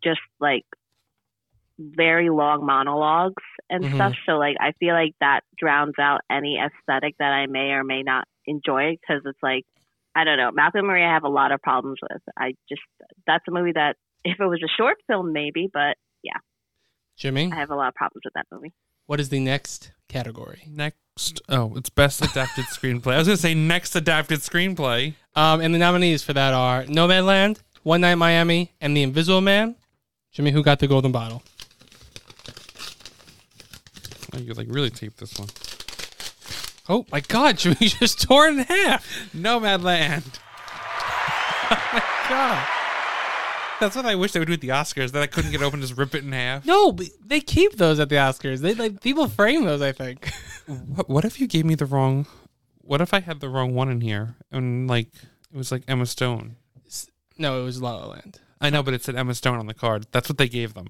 [0.05, 0.65] just like
[1.79, 3.95] very long monologues and Mhm.
[3.95, 4.13] stuff.
[4.27, 8.03] So like I feel like that drowns out any aesthetic that I may or may
[8.03, 9.65] not enjoy because it's like
[10.15, 10.51] I don't know.
[10.53, 12.21] Malcolm and Marie I have a lot of problems with.
[12.39, 12.83] I just
[13.27, 16.39] that's a movie that if it was a short film maybe, but yeah,
[17.17, 18.73] Jimmy, I have a lot of problems with that movie.
[19.07, 20.63] what is the next category?
[20.69, 23.15] Next, oh, it's best adapted screenplay.
[23.15, 25.15] I was going to say next adapted screenplay.
[25.35, 29.75] Um, and the nominees for that are Nomadland, One Night Miami, and The Invisible Man.
[30.31, 31.43] Jimmy, who got the golden bottle?
[34.35, 35.49] You like really taped this one.
[36.89, 39.07] Oh my God, Jimmy just tore it in half.
[39.35, 40.39] Nomadland.
[41.75, 42.69] Oh my God.
[43.81, 45.13] That's what I wish they would do at the Oscars.
[45.13, 46.67] That I couldn't get open, just rip it in half.
[46.67, 48.59] No, but they keep those at the Oscars.
[48.59, 49.81] They like people frame those.
[49.81, 50.31] I think.
[50.67, 52.27] What, what if you gave me the wrong?
[52.83, 55.09] What if I had the wrong one in here and like
[55.53, 56.57] it was like Emma Stone?
[57.39, 58.39] No, it was La La Land.
[58.61, 60.07] I know, but it said Emma Stone on the card.
[60.13, 60.89] That's what they gave them.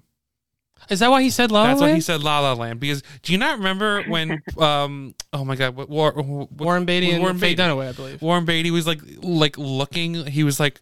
[0.90, 1.90] Is that why he said La La That's Land?
[1.92, 2.80] why he said La La Land.
[2.80, 4.42] Because do you not remember when?
[4.58, 5.14] um.
[5.32, 5.76] Oh my God.
[5.76, 7.62] What, War, what, Warren Beatty and Warren Faye Beatty.
[7.62, 8.20] Dunaway, I believe.
[8.22, 10.26] Warren Beatty was like like looking.
[10.26, 10.80] He was like.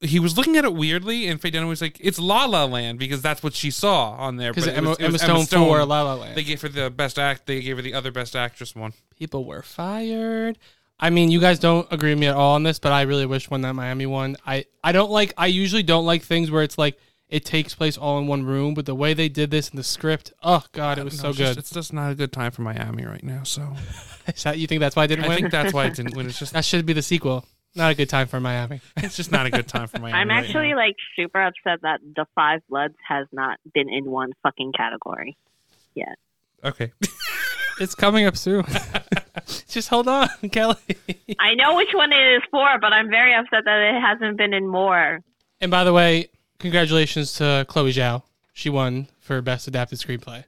[0.00, 3.00] He was looking at it weirdly, and Faye Dunaway was like, "It's La La Land
[3.00, 5.48] because that's what she saw on there." Because But it Emma, was- it Emma was
[5.48, 6.36] Stone, for La La Land.
[6.36, 7.46] They gave her the best act.
[7.46, 8.92] They gave her the other best actress one.
[9.18, 10.56] People were fired.
[11.00, 13.26] I mean, you guys don't agree with me at all on this, but I really
[13.26, 14.36] wish when that Miami one.
[14.46, 15.34] I I don't like.
[15.36, 16.96] I usually don't like things where it's like
[17.28, 19.82] it takes place all in one room, but the way they did this in the
[19.84, 21.46] script, oh god, it was No, so it's good.
[21.46, 23.42] Just, it's just not a good time for Miami right now.
[23.42, 23.74] So
[24.26, 25.38] Is that- you think that's why I didn't I win?
[25.38, 26.26] think that's why it didn't win.
[26.26, 27.44] It's just that should be the sequel.
[27.74, 28.80] Not a good time for Miami.
[28.96, 30.18] it's just not a good time for Miami.
[30.18, 30.76] I'm right actually now.
[30.78, 35.36] like super upset that the Five Bloods has not been in one fucking category
[35.94, 36.16] yet.
[36.64, 36.92] okay.
[37.80, 38.64] It's coming up soon.
[39.68, 40.74] Just hold on, Kelly.
[41.38, 44.52] I know which one it is for, but I'm very upset that it hasn't been
[44.52, 45.20] in more.
[45.60, 48.22] And by the way, congratulations to Chloe Zhao.
[48.52, 50.44] She won for best adapted screenplay.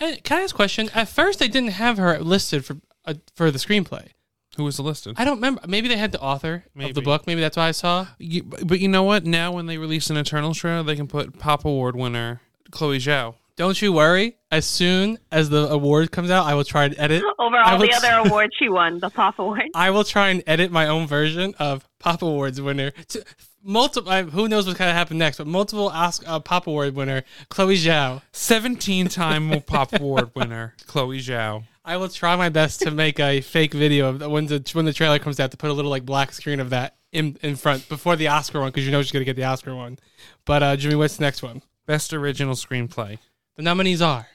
[0.00, 0.90] And can I ask a question?
[0.94, 4.08] At first, they didn't have her listed for uh, for the screenplay.
[4.56, 5.14] Who was listed?
[5.16, 5.62] I don't remember.
[5.66, 7.26] Maybe they had the author of the book.
[7.26, 8.06] Maybe that's why I saw.
[8.18, 9.24] You, but you know what?
[9.24, 13.36] Now when they release an Eternal trailer, they can put Pop Award winner Chloe Zhao.
[13.56, 14.36] Don't you worry.
[14.50, 17.22] As soon as the award comes out, I will try and edit.
[17.38, 19.62] Over I all the other awards she won, the Pop Award.
[19.74, 22.90] I will try and edit my own version of Pop Awards winner.
[22.90, 23.24] To,
[23.62, 24.12] multiple.
[24.12, 25.38] Who knows what's gonna happen next?
[25.38, 28.22] But multiple Oscar, uh, Pop Award winner Chloe Zhao.
[28.32, 31.64] 17 time Pop Award winner Chloe Zhao.
[31.84, 34.84] I will try my best to make a fake video of the, when the when
[34.84, 37.56] the trailer comes out to put a little like black screen of that in in
[37.56, 39.98] front before the Oscar one because you know she's gonna get the Oscar one.
[40.44, 41.62] But uh, Jimmy, what's the next one?
[41.86, 43.18] Best original screenplay.
[43.56, 44.28] The nominees are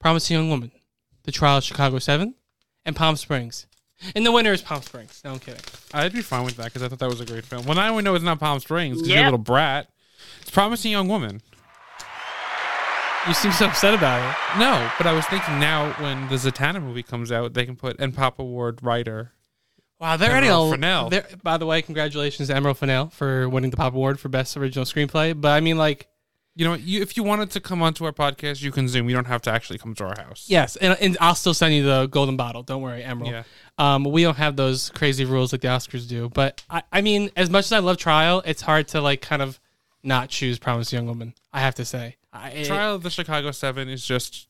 [0.00, 0.70] Promising Young Woman,
[1.24, 2.34] The Trial of Chicago Seven,
[2.84, 3.66] and Palm Springs.
[4.14, 5.20] And the winner is Palm Springs.
[5.24, 5.60] No, I'm kidding.
[5.94, 7.64] I'd be fine with that because I thought that was a great film.
[7.64, 9.88] Well, now we know it's not Palm Springs because you're a little brat.
[10.42, 11.40] It's Promising Young Woman.
[13.26, 14.58] You seem so upset about it.
[14.60, 17.98] No, but I was thinking now when the Zatanna movie comes out, they can put
[17.98, 19.32] and Pop Award writer.
[19.98, 20.70] Wow, they're already Emerald all.
[20.72, 21.08] Fennell.
[21.10, 24.56] they're- By the way, congratulations to Emerald Fennell for winning the Pop Award for Best
[24.56, 25.38] Original Screenplay.
[25.40, 26.06] But I mean, like,
[26.58, 29.10] You know, you, if you wanted to come onto our podcast, you can Zoom.
[29.10, 30.46] You don't have to actually come to our house.
[30.48, 32.62] yes, and, and I'll still send you the golden bottle.
[32.62, 33.30] Don't worry, Emerald.
[33.30, 33.42] Yeah.
[33.76, 36.30] Um, we don't have those crazy rules like the Oscars do.
[36.30, 39.42] But I, I mean, as much as I love Trial, it's hard to like kind
[39.42, 39.60] of
[40.02, 41.34] not choose Promising Young Woman.
[41.52, 42.16] I have to say.
[42.32, 44.48] I, it- Trial of the Chicago Seven is just.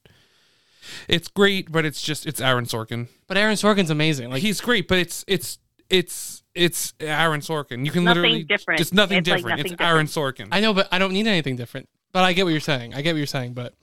[1.08, 3.08] It's great, but it's just it's Aaron Sorkin.
[3.26, 4.26] but Aaron Sorkin's amazing.
[4.26, 5.58] Like Like he's great, but it's it's
[5.90, 7.84] it's it's Aaron Sorkin.
[7.84, 8.80] You can Nothing literally different.
[8.80, 9.58] It's nothing It's like different.
[9.58, 10.48] nothing it's Aaron Sorkin.
[10.52, 11.88] I know, but I don't need anything different.
[12.16, 12.94] But I get what you're saying.
[12.94, 13.52] I get what you're saying.
[13.52, 13.74] But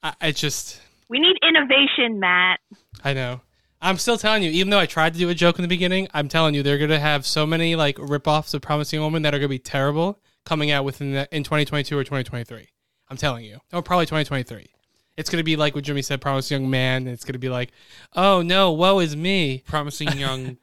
[0.00, 0.80] I, I just.
[1.08, 2.60] We need innovation, Matt.
[3.02, 3.40] I know.
[3.82, 6.06] I'm still telling you, even though I tried to do a joke in the beginning,
[6.14, 9.40] I'm telling you they're gonna have so many like rip-offs of Promising Woman that are
[9.40, 12.68] gonna be terrible coming out within the, in 2022 or 2023.
[13.10, 14.68] I'm telling you, or probably 2023.
[15.16, 17.08] It's gonna be like what Jimmy said, Promising Young Man.
[17.08, 17.72] It's gonna be like,
[18.12, 20.58] oh no, woe is me, promising young,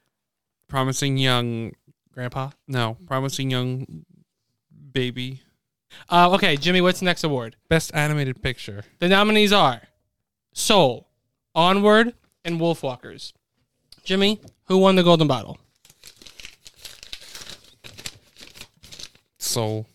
[0.70, 1.74] promising young.
[2.14, 2.52] Grandpa.
[2.70, 4.06] No, promising young
[4.94, 5.42] baby.
[6.10, 7.56] Uh, okay, Jimmy, what's the next award?
[7.70, 8.84] Best animated picture.
[9.00, 9.82] The nominees are
[10.54, 11.08] Soul,
[11.56, 13.34] Onward, and Wolfwalkers.
[14.04, 15.60] Jimmy, who won the Golden Bottle?
[19.38, 19.88] Soul.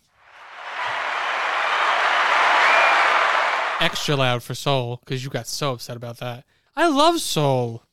[3.79, 6.45] extra loud for Soul because you got so upset about that.
[6.75, 7.83] I love Soul.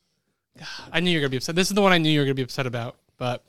[0.91, 1.55] I knew you were gonna be upset.
[1.55, 3.43] This is the one I knew you were gonna be upset about, but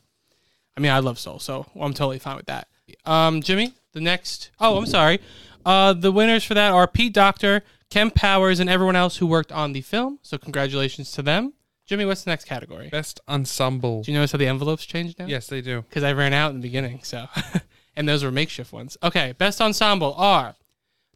[0.77, 2.69] I mean, I love Soul, so I'm totally fine with that.
[3.05, 4.51] Um, Jimmy, the next.
[4.61, 5.21] Oh, I'm sorry.
[5.65, 9.51] Uh, the winners for that are Pete Docter, Kemp Powers, and everyone else who worked
[9.51, 10.19] on the film.
[10.23, 11.55] So congratulations to them.
[11.87, 12.89] Jimmy, what's the next category?
[12.91, 14.03] Best ensemble.
[14.03, 15.27] Do you notice how the envelopes changed now?
[15.27, 15.83] Yes, they do.
[15.89, 17.01] because I ran out in the beginning.
[17.05, 17.27] So,
[17.97, 18.99] and those were makeshift ones.
[19.03, 20.57] Okay, best ensemble are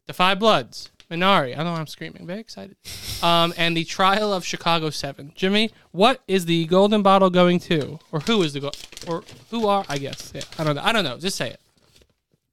[0.07, 1.53] the Five Bloods, Minari.
[1.53, 2.25] I don't know why I'm screaming.
[2.25, 2.75] Very excited.
[3.21, 5.31] Um, and the Trial of Chicago Seven.
[5.35, 8.71] Jimmy, what is the golden bottle going to, or who is the go,
[9.07, 9.85] or who are?
[9.87, 10.31] I guess.
[10.33, 10.81] Yeah, I don't know.
[10.83, 11.19] I don't know.
[11.19, 11.59] Just say it.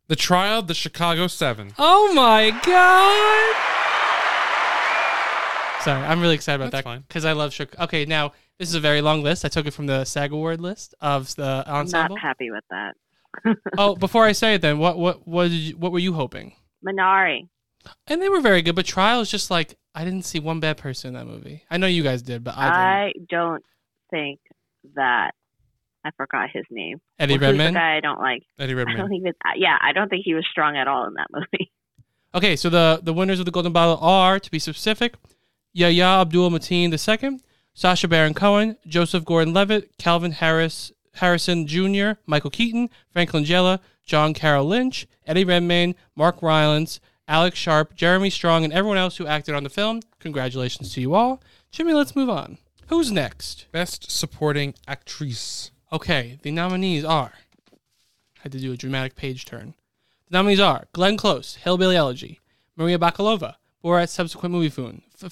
[0.08, 1.74] The Trial of the Chicago Seven.
[1.78, 3.54] Oh my god!
[5.84, 7.84] Sorry, I'm really excited about That's that because I love Chicago.
[7.84, 9.44] Okay, now this is a very long list.
[9.44, 12.16] I took it from the SAG Award list of the ensemble.
[12.16, 12.94] Not happy with that.
[13.78, 16.54] oh, before I say it, then what what what did you, what were you hoping?
[16.82, 17.46] Minari.
[18.06, 20.78] And they were very good, but Trial is just like I didn't see one bad
[20.78, 21.64] person in that movie.
[21.70, 22.78] I know you guys did, but I didn't.
[22.80, 23.64] I don't
[24.10, 24.40] think
[24.94, 25.34] that
[26.04, 27.00] I forgot his name.
[27.18, 27.74] Eddie Well, who's Redmayne?
[27.74, 28.42] The guy I don't like.
[28.58, 29.22] Eddie I don't Redmayne.
[29.22, 29.58] think that.
[29.58, 31.70] Yeah, I don't think he was strong at all in that movie.
[32.34, 35.14] Okay, so the the winners of the Golden Bottle are, to be specific,
[35.72, 37.40] Yahya Abdul Mateen II,
[37.72, 44.66] Sacha Baron Cohen, Joseph Gordon-Levitt, Calvin Harris Harrison Jr., Michael Keaton, Frank Langella, John Carroll
[44.66, 49.64] Lynch, Eddie Redmayne, Mark Rylance, Alex Sharp, Jeremy Strong, and everyone else who acted on
[49.64, 50.00] the film.
[50.20, 51.42] Congratulations to you all.
[51.70, 52.58] Jimmy, let's move on.
[52.88, 53.66] Who's next?
[53.72, 55.70] Best supporting actress.
[55.90, 57.32] Okay, the nominees are.
[57.72, 59.74] I had to do a dramatic page turn.
[60.28, 62.40] The nominees are Glenn Close, Hillbilly Elegy,
[62.76, 65.00] Maria Bakalova, Borat subsequent movie film,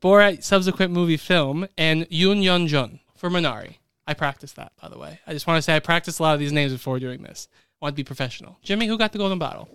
[0.00, 3.76] Borat subsequent movie film, and Yoon Yun Jun for Minari.
[4.06, 5.20] I practiced that, by the way.
[5.26, 7.46] I just want to say I practiced a lot of these names before doing this.
[7.52, 8.56] I want to be professional.
[8.62, 9.68] Jimmy, who got the golden bottle?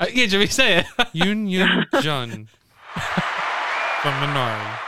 [0.00, 0.86] Uh, yeah, Jimmy, say it.
[1.12, 2.48] Yoon Yoon Jun
[4.04, 4.78] from Minari.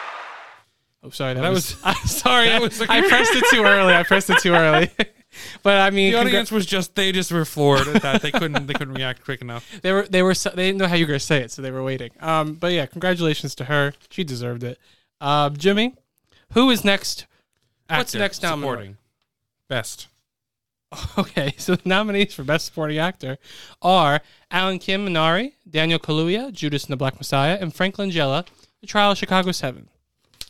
[1.02, 1.34] Oh, sorry.
[1.34, 1.74] That, That was.
[1.74, 2.46] was- I'm sorry.
[2.48, 3.94] that I, was I pressed it too early.
[3.94, 4.90] I pressed it too early.
[5.62, 8.20] but I mean, The audience was just they just were floored at that.
[8.22, 9.66] They couldn't they couldn't react quick enough.
[9.82, 11.50] they were they were so- they didn't know how you were going to say it,
[11.50, 12.10] so they were waiting.
[12.20, 13.94] Um, but yeah, congratulations to her.
[14.10, 14.78] She deserved it.
[15.20, 15.94] Uh, Jimmy,
[16.52, 17.26] who is next?
[17.88, 18.62] What's next nominee?
[18.68, 18.96] supporting.
[19.68, 20.08] Best.
[21.18, 23.38] Okay, so the nominees for Best Supporting Actor
[23.82, 24.20] are
[24.52, 28.46] Alan Kim Minari, Daniel Kaluuya, Judas and the Black Messiah, and Frank Langella,
[28.80, 29.88] The Trial of Chicago Seven.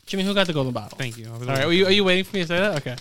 [0.05, 0.97] Jimmy, who got the golden bottle?
[0.97, 1.29] Thank you.
[1.31, 2.77] All right, are you, are you waiting for me to say that?
[2.77, 2.95] Okay.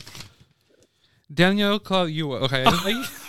[1.32, 2.42] Daniel Kaluuya.
[2.42, 2.64] Okay.
[2.64, 3.22] I just-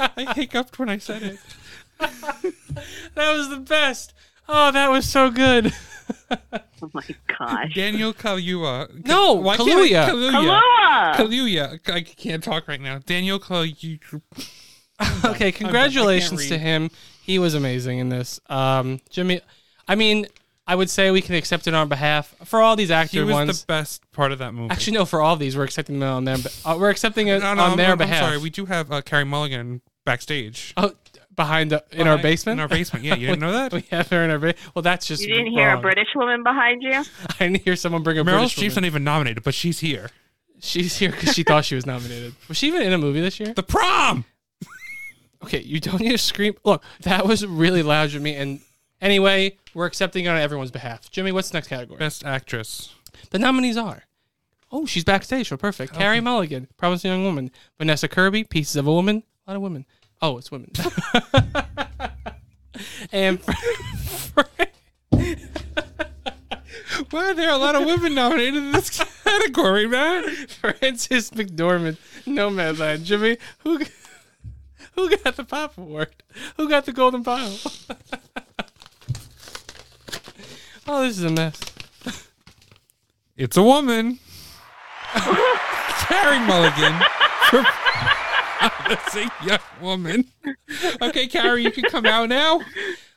[0.00, 1.38] I, I hiccuped when I said it.
[3.14, 4.14] That was the best.
[4.48, 5.72] Oh, that was so good.
[6.30, 7.02] oh my
[7.38, 7.74] gosh.
[7.74, 9.04] Daniel Kaluuya.
[9.04, 10.06] No, Why can't I- Kaluuya.
[10.08, 11.14] Kaluuya.
[11.14, 11.78] Kaluuya.
[11.80, 11.94] Kaluuya.
[11.94, 12.98] I can't talk right now.
[13.04, 14.22] Daniel Kaluuya.
[15.24, 16.90] Okay, congratulations to him.
[17.22, 18.40] He was amazing in this.
[18.48, 19.40] Um, Jimmy,
[19.88, 20.26] I mean,
[20.66, 23.32] I would say we can accept it on behalf for all these actor He was
[23.34, 23.60] ones.
[23.62, 24.70] the best part of that movie.
[24.70, 26.36] Actually, no, for all these, we're accepting them on their.
[26.64, 28.24] Uh, we're accepting it no, no, on I'm, their I'm behalf.
[28.24, 28.38] sorry.
[28.38, 30.72] We do have uh, Carey Mulligan backstage.
[30.76, 30.92] oh,
[31.34, 32.56] behind the, in our Behind- basement.
[32.58, 33.04] In our basement.
[33.04, 33.72] Yeah, you didn't know that?
[33.72, 34.74] we have her in our basement.
[34.74, 35.22] Well, that's just.
[35.22, 35.82] You didn't hear a wrong.
[35.82, 36.92] British woman behind you?
[37.28, 38.82] I didn't hear someone bring a Meryl British Streep's woman.
[38.82, 40.10] not even nominated, but she's here.
[40.62, 42.34] She's here because she thought she was nominated.
[42.48, 43.54] Was she even in a movie this year?
[43.54, 44.24] The prom.
[45.42, 46.54] Okay, you don't need to scream.
[46.64, 48.36] Look, that was really loud, Jimmy.
[48.36, 48.60] And
[49.00, 51.10] anyway, we're accepting it on everyone's behalf.
[51.10, 51.98] Jimmy, what's the next category?
[51.98, 52.94] Best actress.
[53.30, 54.04] The nominees are.
[54.72, 55.48] Oh, she's backstage.
[55.48, 55.94] So perfect.
[55.94, 57.50] Carey Mulligan, Promising Young Woman.
[57.78, 59.22] Vanessa Kirby, Pieces of a Woman.
[59.46, 59.84] A lot of women.
[60.22, 60.70] Oh, it's women.
[63.12, 64.40] and Fr-
[67.10, 68.90] Why are there a lot of women nominated in this
[69.24, 70.22] category, man?
[70.60, 73.04] Frances McDormand, Nomadland.
[73.04, 73.78] Jimmy, who
[75.08, 76.08] who got the Pop Award?
[76.56, 77.56] Who got the Golden Bottle?
[80.86, 81.60] oh, this is a mess.
[83.36, 84.18] It's a woman.
[85.14, 87.00] Carey Mulligan.
[88.60, 90.26] That's a young woman.
[91.00, 92.60] Okay, Carey, you can come out now.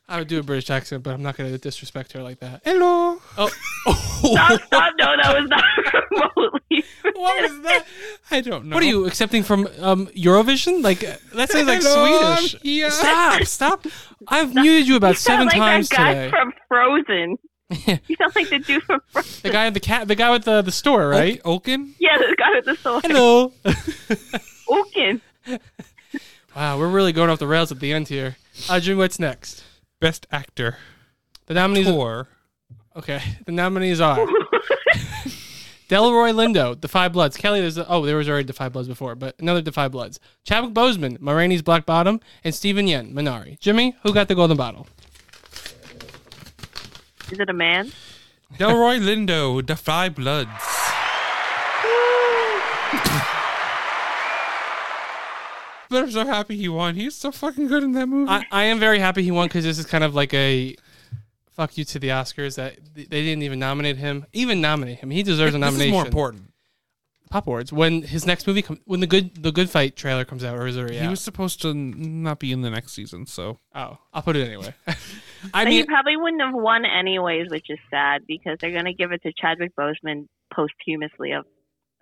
[0.08, 2.62] I would do a British accent, but I'm not going to disrespect her like that.
[2.66, 3.20] Hello.
[3.38, 3.50] Oh,
[3.88, 4.94] Stop, stop.
[5.00, 5.64] No, that was not
[6.12, 6.84] remotely.
[7.16, 7.86] what was that?
[8.30, 8.76] I don't know.
[8.76, 10.84] What are you accepting from um, Eurovision?
[10.84, 12.54] Like uh, that sounds like Hello, Swedish.
[12.56, 12.92] I'm here.
[12.92, 13.44] Stop!
[13.44, 13.88] Stop!
[14.28, 16.30] I've muted you about You seven like times that guy today.
[16.30, 17.38] from Frozen.
[18.08, 19.40] You sound like the dude from Frozen.
[19.42, 21.42] the guy at the cat, the guy with the the store, right?
[21.46, 21.96] Oaken?
[22.00, 23.04] Yeah, the guy with the sword.
[23.06, 23.52] Hello.
[24.70, 25.22] Oaken.
[26.56, 28.36] wow, we're really going off the rails at the end here.
[28.70, 29.64] Uh, Jim, what's next?
[30.04, 30.76] Best actor.
[31.46, 31.88] The nominees.
[31.88, 32.28] Tor.
[32.94, 34.18] Okay, the nominees are
[35.88, 37.38] Delroy Lindo, The Five Bloods.
[37.38, 39.94] Kelly, there's a, oh, there was already The Five Bloods before, but another The Five
[39.94, 40.20] Bloods.
[40.44, 43.58] Chadwick Boseman, Ma Rainey's Black Bottom, and Steven Yeun, Minari.
[43.62, 44.88] Jimmy, who got the golden bottle?
[47.32, 47.94] Is it a man?
[48.56, 50.50] Delroy Lindo, The Five Bloods.
[55.94, 56.96] But I'm so happy he won.
[56.96, 58.30] He's so fucking good in that movie.
[58.30, 60.76] I, I am very happy he won because this is kind of like a
[61.52, 64.26] fuck you to the Oscars that they didn't even nominate him.
[64.34, 65.88] Even nominate him, he deserves a this nomination.
[65.88, 66.50] is more important.
[67.30, 70.44] Pop Awards when his next movie comes when the good the good fight trailer comes
[70.44, 71.10] out or is it already He out?
[71.10, 74.46] was supposed to n- not be in the next season, so oh, I'll put it
[74.46, 74.76] anyway.
[75.52, 78.86] I But he mean, probably wouldn't have won anyways, which is sad because they're going
[78.86, 81.46] to give it to Chadwick Boseman posthumously of,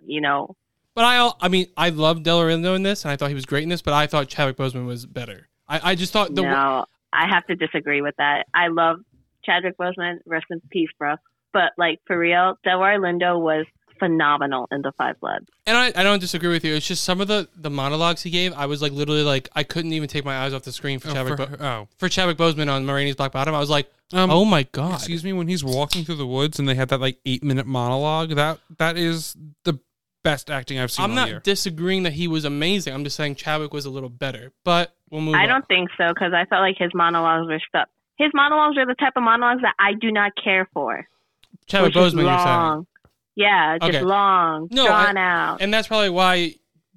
[0.04, 0.54] you know,
[0.94, 3.46] but I I mean I love Delroy Lindo in this and I thought he was
[3.46, 5.48] great in this, but I thought Chadwick Boseman was better.
[5.68, 8.46] I, I just thought the no, I have to disagree with that.
[8.54, 8.98] I love
[9.44, 11.16] Chadwick Boseman, rest in peace, bro.
[11.52, 13.66] But like for real, Delroy Lindo was
[13.98, 15.46] phenomenal in The Five Bloods.
[15.66, 16.74] And I, I don't disagree with you.
[16.74, 19.62] It's just some of the, the monologues he gave, I was like literally like I
[19.62, 21.88] couldn't even take my eyes off the screen for Oh, Chadwick for- Bo- oh.
[21.98, 23.54] for Chadwick Boseman on Ma Rainey's Black Bottom.
[23.54, 24.94] I was like, Um, oh my god.
[24.94, 27.66] Excuse me, when he's walking through the woods and they had that like eight minute
[27.66, 29.78] monologue, that that is the
[30.22, 31.40] best acting I've seen I'm all not year.
[31.40, 32.94] disagreeing that he was amazing.
[32.94, 34.52] I'm just saying Chadwick was a little better.
[34.64, 35.48] But we'll move I on.
[35.48, 37.88] don't think so because I felt like his monologues were stuff.
[38.16, 41.06] His monologues are the type of monologues that I do not care for.
[41.66, 42.46] Chadwick which Boseman, you're saying.
[42.46, 42.86] long.
[43.34, 44.04] Yeah, just Okay.
[44.04, 45.62] long, No, drawn I- out.
[45.62, 46.54] And that's probably why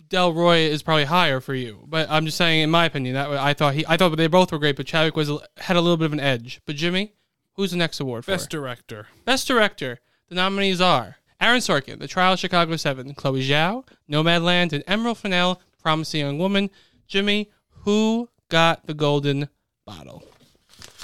[0.09, 1.83] Delroy is probably higher for you.
[1.87, 4.51] But I'm just saying, in my opinion, that I thought he, I thought they both
[4.51, 6.61] were great, but Chadwick was had a little bit of an edge.
[6.65, 7.13] But Jimmy,
[7.53, 8.31] who's the next award for?
[8.31, 9.07] Best director.
[9.23, 9.99] Best director.
[10.29, 15.19] The nominees are Aaron Sorkin, The Trial of Chicago Seven, Chloe Zhao, Nomadland, and Emerald
[15.19, 16.71] Fennell, Promising Young Woman.
[17.07, 19.49] Jimmy, who got the golden
[19.85, 20.23] bottle?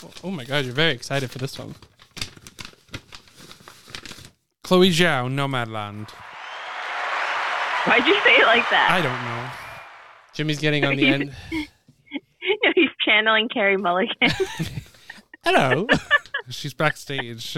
[0.04, 1.76] Oh, oh my God, you're very excited for this one.
[4.64, 6.10] Chloe Zhao, Nomadland.
[7.86, 8.88] Why'd you say it like that?
[8.90, 9.50] I don't know.
[10.34, 11.36] Jimmy's getting on the end.
[11.52, 14.16] He's channeling Carey Mulligan.
[15.44, 15.86] Hello.
[16.50, 17.56] She's backstage.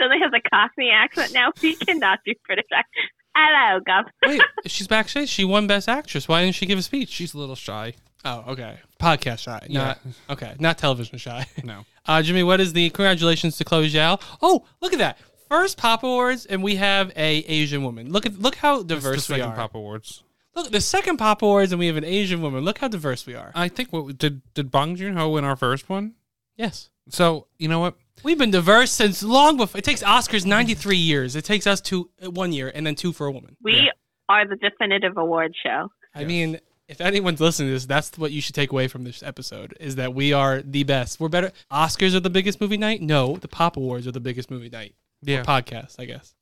[0.00, 1.52] She suddenly has a Cockney accent now.
[1.60, 3.10] He cannot do British accent.
[3.34, 4.04] Hello, Gov.
[4.26, 5.28] Wait, she's backstage.
[5.28, 6.28] She won Best Actress.
[6.28, 7.10] Why didn't she give a speech?
[7.10, 7.94] She's a little shy.
[8.24, 8.78] Oh, okay.
[9.00, 9.66] Podcast shy.
[9.70, 9.98] Not
[10.28, 10.54] okay.
[10.58, 11.46] Not television shy.
[11.64, 11.84] No.
[12.06, 14.20] Uh, Jimmy, what is the congratulations to Chloe Zhao?
[14.42, 15.18] Oh, look at that.
[15.48, 18.10] First Pop Awards, and we have a Asian woman.
[18.10, 19.54] Look at look how That's the diverse we second are.
[19.54, 20.24] Pop Awards.
[20.56, 22.64] Look, the second Pop Awards, and we have an Asian woman.
[22.64, 23.52] Look how diverse we are.
[23.54, 26.14] I think what did did Bong Joon Ho win our first one?
[26.56, 26.88] Yes.
[27.10, 27.94] So you know what?
[28.22, 29.78] We've been diverse since long before.
[29.78, 31.36] It takes Oscars 93 years.
[31.36, 33.56] It takes us two, uh, one year, and then two for a woman.
[33.62, 33.90] We
[34.28, 35.90] are the definitive award show.
[36.14, 39.22] I mean, if anyone's listening to this, that's what you should take away from this
[39.22, 41.18] episode: is that we are the best.
[41.20, 41.52] We're better.
[41.72, 43.00] Oscars are the biggest movie night.
[43.00, 44.94] No, the Pop Awards are the biggest movie night.
[45.22, 45.42] Yeah.
[45.42, 46.34] podcast, I guess.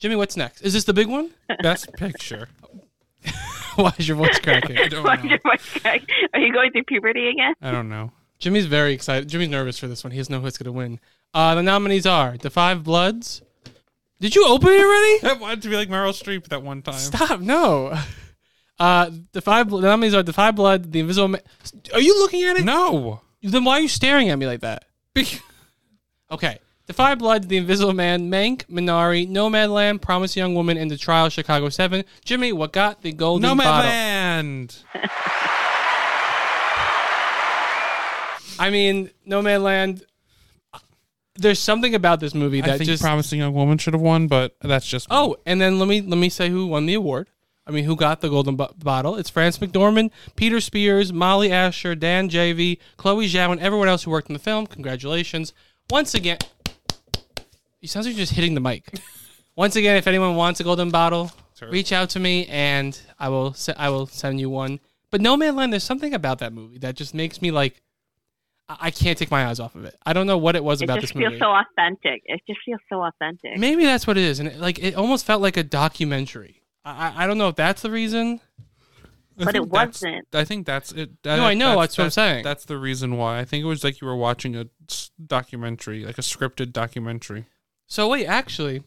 [0.00, 0.62] Jimmy, what's next?
[0.62, 1.30] Is this the big one?
[1.62, 2.48] Best Picture.
[3.76, 4.76] Why is your voice cracking?
[4.76, 5.30] I don't Why'd know.
[5.30, 6.02] your voice crack?
[6.32, 7.54] Are you going through puberty again?
[7.62, 8.12] I don't know.
[8.40, 9.28] Jimmy's very excited.
[9.28, 10.10] Jimmy's nervous for this one.
[10.10, 11.00] He doesn't know who's going to win.
[11.34, 13.42] Uh, the nominees are The Five Bloods.
[14.20, 15.26] Did you open it already?
[15.36, 16.94] I wanted to be like Meryl Streep that one time.
[16.94, 17.40] Stop!
[17.40, 17.98] No.
[18.76, 21.40] Uh, the five the nominees are The Five Blood, The Invisible Man.
[21.92, 22.64] Are you looking at it?
[22.64, 23.20] No.
[23.40, 24.86] Then why are you staring at me like that?
[26.30, 26.58] Okay.
[26.86, 31.28] The Five Bloods, The Invisible Man, Mank, Minari, Nomadland, Promise Young Woman, and The Trial
[31.28, 32.04] Chicago 7.
[32.24, 33.88] Jimmy, what got the golden bottle?
[33.90, 34.82] Nomadland.
[38.58, 40.02] I mean, Nomadland.
[41.36, 44.28] There's something about this movie I that think just Promising Young Woman should have won,
[44.28, 45.16] but that's just me.
[45.16, 47.28] Oh, and then let me let me say who won the award.
[47.66, 49.16] I mean, who got the golden bo- bottle?
[49.16, 54.10] It's Frances McDormand, Peter Spears, Mollye Asher, Dan Janvey, Chloe Zhao, and everyone else who
[54.10, 54.66] worked in the film.
[54.66, 55.52] Congratulations
[55.90, 56.38] once again.
[57.80, 58.98] You sounds like you're just hitting the mic.
[59.56, 61.30] Once again, if anyone wants a golden bottle,
[61.70, 64.80] reach out to me and I will se- I will send you one.
[65.10, 67.80] But Nomadland, there's something about that movie that just makes me like
[68.68, 69.94] I I can't take my eyes off of it.
[70.06, 71.26] I don't know what it was It about this movie.
[71.26, 72.22] It just feels so authentic.
[72.24, 73.58] It just feels so authentic.
[73.58, 76.62] Maybe that's what it is, and it, like it almost felt like a documentary.
[76.84, 78.40] I, I- I don't know if that's the reason.
[79.38, 80.28] I But it wasn't.
[80.32, 81.10] I think that's it.
[81.24, 82.44] No, I know, that's what I'm saying.
[82.44, 83.40] That's the reason why.
[83.40, 84.66] I think it was like you were watching a
[85.26, 87.46] documentary, like a scripted documentary.
[87.86, 88.82] So wait, actually,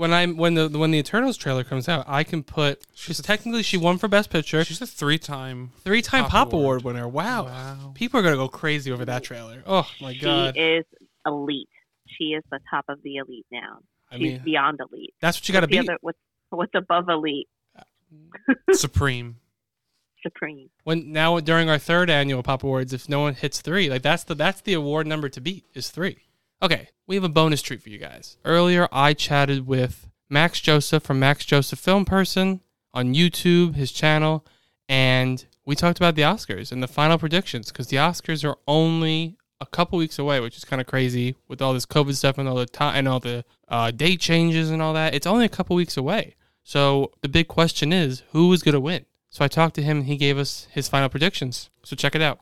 [0.00, 3.62] when I when the when the Eternals trailer comes out, I can put she's technically
[3.62, 5.72] she won for Best Picture, She's a three-time.
[5.84, 6.80] three time Pop Pop, Award.
[6.82, 7.06] Award winner.
[7.08, 7.44] Wow.
[7.44, 7.92] Wow.
[7.94, 9.62] people are gonna go crazy over that trailer.
[9.66, 10.84] Oh my she god, she is
[11.26, 11.68] elite.
[12.08, 13.80] She is the top of the elite now.
[14.10, 15.14] I She's mean, beyond elite.
[15.20, 15.88] that's what you got to What's the beat.
[15.90, 16.18] other- what's,
[16.50, 17.48] what's above elite?
[17.78, 19.36] Uh, Supreme.
[20.22, 20.68] Supreme.
[20.84, 24.24] When now during our third annual Pop Awards, if no one hits three, like that's
[24.24, 26.18] the that's the award number to beat is three.
[26.62, 28.36] Okay, we have a bonus treat for you guys.
[28.44, 32.60] Earlier, I chatted with Max Joseph from Max Joseph Film Person
[32.92, 34.44] on YouTube, his channel,
[34.86, 39.38] and we talked about the Oscars and the final predictions because the Oscars are only
[39.58, 42.46] a couple weeks away, which is kind of crazy with all this COVID stuff and
[42.46, 45.14] all the time and all the uh, date changes and all that.
[45.14, 46.36] It's only a couple weeks away.
[46.62, 49.06] So the big question is, who is going to win?
[49.30, 51.70] So I talked to him and he gave us his final predictions.
[51.84, 52.38] So check it out.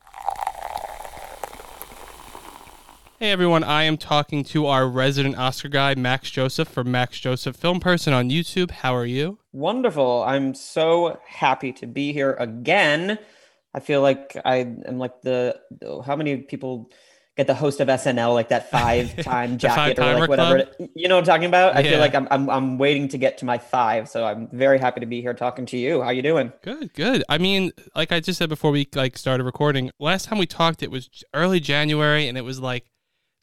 [3.19, 7.57] Hey everyone, I am talking to our resident Oscar guy, Max Joseph from Max Joseph
[7.57, 8.71] Film Person on YouTube.
[8.71, 9.39] How are you?
[9.51, 10.23] Wonderful.
[10.23, 13.19] I'm so happy to be here again.
[13.73, 14.55] I feel like I
[14.87, 15.59] am like the
[16.05, 16.91] how many people
[17.35, 20.63] get the host of SNL like that five time jacket or like whatever.
[20.63, 20.89] club?
[20.95, 21.75] You know what I'm talking about?
[21.75, 21.89] I Yeah.
[21.91, 25.01] feel like I'm, I'm I'm waiting to get to my five, so I'm very happy
[25.01, 26.01] to be here talking to you.
[26.01, 26.53] How you doing?
[26.63, 27.25] Good, good.
[27.27, 30.81] I mean, like I just said before we like started recording, last time we talked
[30.81, 32.85] it was early January and it was like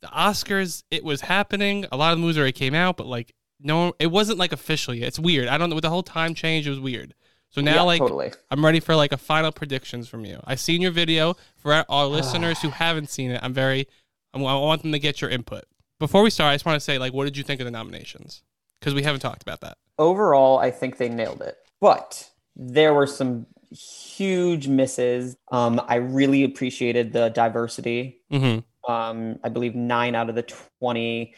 [0.02, 1.86] the Oscars, it was happening.
[1.90, 4.94] A lot of the movies already came out, but like no, it wasn't like official
[4.94, 5.08] yet.
[5.08, 5.48] It's weird.
[5.48, 5.76] I don't know.
[5.76, 7.14] With the whole time change, it was weird.
[7.50, 8.32] So now, Yeah, like, totally.
[8.50, 10.40] I'm ready for like a final predictions from you.
[10.44, 11.36] I seen your video.
[11.56, 13.88] For our, our listeners who haven't seen it, I'm very,
[14.34, 15.64] I'm, I want them to get your input.
[15.98, 17.70] Before we start, I just want to say, like, what did you think of the
[17.70, 18.42] nominations?
[18.78, 19.78] Because we haven't talked about that.
[19.98, 21.56] overall, I think they nailed it.
[21.80, 25.36] But there were some huge misses.
[25.50, 28.20] Um, I really appreciated the diversity.
[28.30, 28.60] Mm-hmm.
[28.88, 30.46] Um, I believe nine out of the
[30.80, 31.34] 20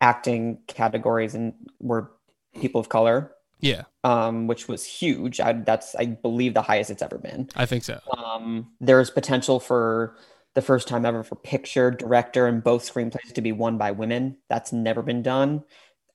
[0.00, 2.12] acting categories and were
[2.60, 5.40] people of color, Yeah, um, which was huge.
[5.40, 7.48] I, that's, I believe, the highest it's ever been.
[7.54, 8.00] I think so.
[8.16, 10.16] Um, there's potential for
[10.54, 14.38] the first time ever for picture, director, and both screenplays to be won by women.
[14.48, 15.64] That's never been done.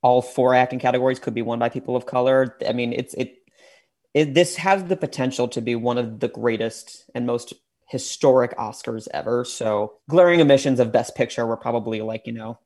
[0.02, 2.58] All four acting categories could be won by people of color.
[2.68, 3.36] I mean, it's it,
[4.16, 7.54] it this has the potential to be one of the greatest and most
[7.92, 9.44] historic Oscars ever.
[9.44, 12.58] So, glaring omissions of Best Picture were probably like you know,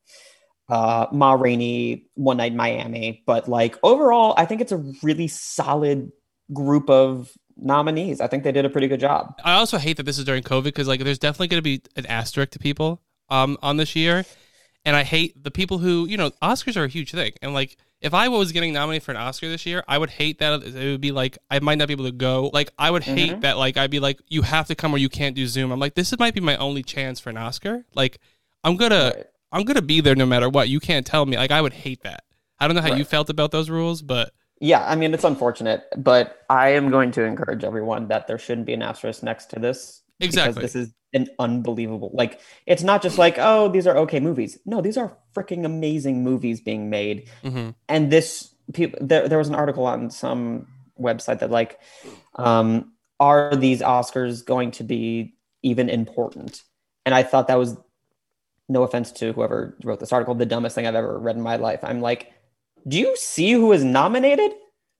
[0.69, 5.27] uh, Ma Rainey, One Night in Miami, but like overall, I think it's a really
[5.27, 6.11] solid
[6.53, 8.21] group of nominees.
[8.21, 9.33] I think they did a pretty good job.
[9.43, 11.81] I also hate that this is during COVID because like there's definitely going to be
[11.95, 14.25] an asterisk to people um on this year,
[14.85, 17.77] and I hate the people who you know Oscars are a huge thing, and like
[18.05, 20.73] if I was getting nominated for an Oscar this year, I would hate that it
[20.91, 22.51] would be like I might not be able to go.
[22.53, 23.41] Like I would hate Mhm.
[23.41, 25.71] that like I'd be like you have to come or you can't do Zoom.
[25.71, 27.83] I'm like this might be my only chance for an Oscar.
[27.95, 28.19] Like
[28.63, 29.25] I'm gonna Right.
[29.51, 30.69] I'm gonna be there no matter what.
[30.69, 31.35] You can't tell me.
[31.35, 32.23] Like I would hate that.
[32.59, 34.31] I don't know how you felt about those rules, but
[34.61, 38.67] Yeah, I mean it's unfortunate, but I am going to encourage everyone that there shouldn't
[38.67, 40.01] be an asterisk next to this.
[40.19, 40.61] Because Exactly.
[40.61, 42.11] This is an unbelievable.
[42.13, 44.59] Like it's not just like oh these are okay movies.
[44.65, 47.29] No, these are freaking amazing movies being made.
[47.43, 47.75] mhm.
[47.89, 50.67] And this people there there was an article on some
[50.99, 51.79] website that like
[52.35, 56.63] um are these Oscars going to be even important?
[57.05, 57.77] And I thought that was
[58.67, 61.55] no offense to whoever wrote this article, the dumbest thing I've ever read in my
[61.55, 61.79] life.
[61.83, 62.33] I'm like,
[62.87, 64.51] do you see who is nominated?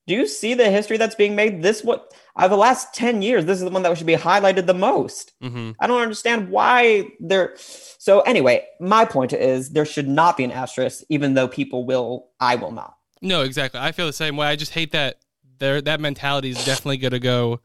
[0.08, 1.62] Do you see the history that's being made?
[1.64, 4.16] This what out of the last 10 years, this is the one that should be
[4.16, 5.34] highlighted the most.
[5.42, 10.44] hmm I don't understand why they're so anyway, my point is there should not be
[10.44, 12.96] an asterisk, even though people will, I will not.
[13.22, 13.80] No, exactly.
[13.80, 14.48] I feel the same way.
[14.48, 15.18] I just hate that
[15.58, 17.62] there that mentality is definitely gonna go.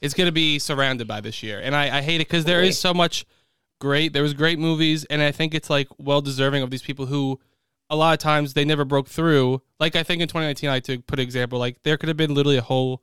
[0.00, 2.78] It's gonna be surrounded by this year, and I, I hate it because there is
[2.78, 3.24] so much
[3.80, 4.12] great.
[4.12, 7.40] There was great movies, and I think it's like well deserving of these people who,
[7.90, 9.62] a lot of times they never broke through.
[9.78, 11.58] Like I think in 2019, I took put an example.
[11.58, 13.02] Like there could have been literally a whole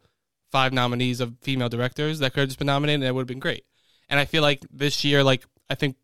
[0.52, 3.28] five nominees of female directors that could have just been nominated, and it would have
[3.28, 3.64] been great.
[4.10, 5.96] And I feel like this year, like I think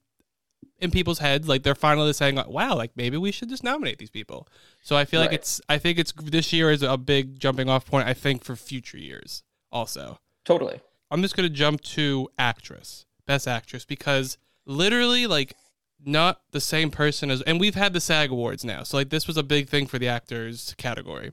[0.80, 3.98] in people's heads, like they're finally saying, like, "Wow, like maybe we should just nominate
[3.98, 4.48] these people."
[4.84, 7.86] So I feel like it's, I think it's this year is a big jumping off
[7.86, 8.08] point.
[8.08, 10.20] I think for future years also.
[10.46, 10.80] Totally.
[11.12, 15.56] I'm just gonna jump to actress, best actress, because literally like
[16.06, 19.28] not the same person as, and we've had the SAG Awards now, so like this
[19.28, 21.32] was a big thing for the actors category.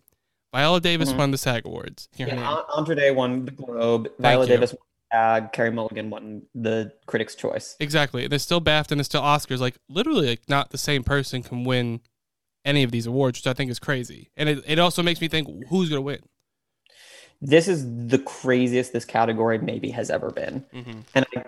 [0.55, 1.17] Viola Davis Mhm.
[1.19, 2.09] won the SAG Awards.
[2.17, 4.09] Hear Yeah, Andra Day won the Globe.
[4.19, 4.49] Viola you.
[4.49, 4.79] Davis won
[5.11, 5.53] the SAG.
[5.53, 7.75] Carey Mulligan won the Critics' Choice.
[7.81, 8.23] Exactly.
[8.23, 9.59] And there's still BAFTA and there's still Oscars.
[9.59, 12.01] Like literally, like not the same person can win
[12.65, 14.31] any of these awards, which I think is crazy.
[14.37, 16.21] And it, it also makes me think who's gonna win.
[17.41, 20.65] This is the craziest this category maybe has ever been.
[20.73, 21.01] Mm-hmm.
[21.17, 21.45] And I,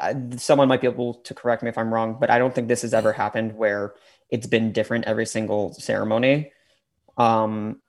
[0.00, 2.68] I, someone might be able to correct me if I'm wrong, but I don't think
[2.68, 3.94] this has ever happened where
[4.30, 6.52] it's been different every single ceremony.
[7.16, 7.80] Um,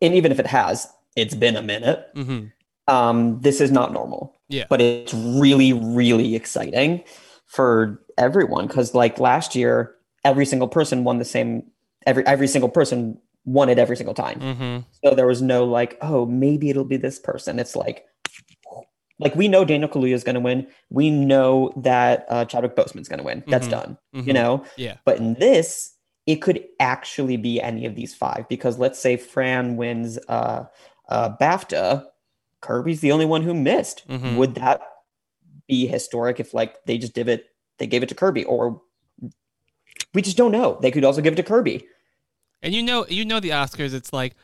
[0.00, 2.06] and even if it has, it's been a minute.
[2.14, 2.46] Mm-hmm.
[2.92, 4.36] Um, this is not normal.
[4.48, 4.66] Yeah.
[4.68, 7.02] But it's really, really exciting
[7.46, 11.70] for everyone because, like last year, every single person won the same.
[12.06, 14.40] Every every single person won it every single time.
[14.40, 14.80] Mm-hmm.
[15.02, 17.58] So there was no like, oh, maybe it'll be this person.
[17.58, 18.04] It's like,
[19.18, 20.66] like we know Daniel Kaluuya is going to win.
[20.90, 23.44] We know that uh, Chadwick Boseman's going to win.
[23.46, 23.70] That's Mhm.
[23.70, 23.98] done.
[24.14, 24.26] Mhm.
[24.26, 24.64] You know.
[24.76, 24.96] Yeah.
[25.04, 25.94] But in this,
[26.26, 30.64] it could actually be any of these five because let's say Fran wins uh,
[31.08, 32.06] uh, BAFTA,
[32.60, 34.06] Kirby's the only one who missed.
[34.08, 34.36] Mhm.
[34.36, 34.80] Would that
[35.68, 37.46] be historic if like they just did it,
[37.78, 38.80] they gave it to Kirby, or
[40.12, 40.78] we just don't know.
[40.80, 41.86] They could also give it to Kirby.
[42.62, 43.92] And you know, you know the Oscars.
[43.92, 44.34] It's like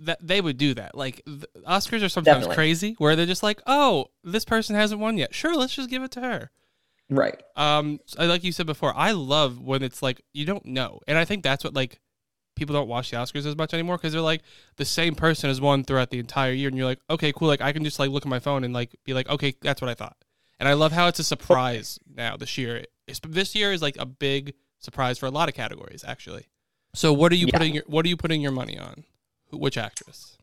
[0.00, 0.94] that they would do that.
[0.94, 1.22] Like
[1.66, 2.54] Oscars are sometimes Definitely.
[2.54, 5.34] crazy, where they're just like, "Oh, this person hasn't won yet.
[5.34, 6.50] Sure, let's just give it to her."
[7.10, 7.42] Right.
[7.56, 11.16] Um, so like you said before, I love when it's like you don't know, and
[11.16, 12.00] I think that's what like
[12.54, 14.42] people don't watch the Oscars as much anymore because they're like
[14.76, 17.48] the same person has won throughout the entire year, and you're like, okay, cool.
[17.48, 19.80] Like I can just like look at my phone and like be like, okay, that's
[19.80, 20.16] what I thought.
[20.60, 22.84] And I love how it's a surprise now this year.
[23.06, 26.48] It's, this year is like a big surprise for a lot of categories actually.
[26.94, 27.52] So what are you Yeah.
[27.52, 29.04] putting your what are you putting your money on?
[29.50, 30.36] Which actress?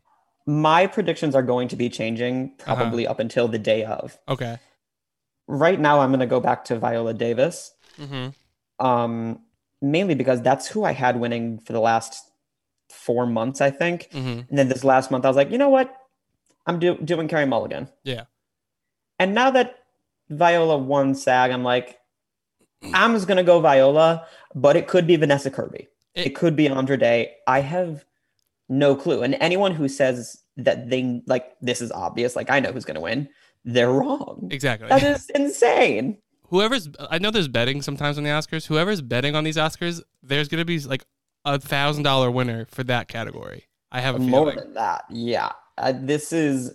[0.46, 4.16] My predictions are going to be changing probably up until the day of.
[4.28, 4.58] Okay.
[5.48, 7.72] Right now, I'm going to go back to Viola Davis.
[8.00, 8.84] Mm-hmm.
[8.84, 9.40] um,
[9.82, 12.22] mainly because that's who I had winning for the last
[12.90, 14.08] four months, I think.
[14.10, 14.48] Mhm.
[14.48, 15.94] And then this last month, I was like, you know what?
[16.66, 17.88] I'm do- doing Carey Mulligan.
[18.04, 18.24] Yeah.
[19.18, 19.76] And now that
[20.30, 21.98] Viola won SAG, I'm like,
[22.94, 25.88] I'm just gonna go Viola, but it could be Vanessa Kirby.
[26.14, 27.34] It, could be Andra Day.
[27.46, 28.05] I have
[28.68, 29.22] no clue.
[29.22, 33.00] And anyone who says that they like this is obvious, like I know who's gonna
[33.00, 33.28] win,
[33.64, 34.48] they're wrong.
[34.50, 34.88] Exactly.
[34.88, 36.18] That is insane.
[36.48, 38.66] Whoever's I know there's betting sometimes on the Oscars.
[38.66, 41.04] Whoever's betting on these Oscars, there's gonna be like
[41.44, 43.66] a thousand dollar winner for that category.
[43.92, 44.56] I have a More feeling.
[44.56, 45.52] than that, yeah.
[45.78, 46.72] Uh, this is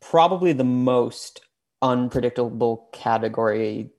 [0.00, 1.40] probably the most
[1.82, 3.90] unpredictable category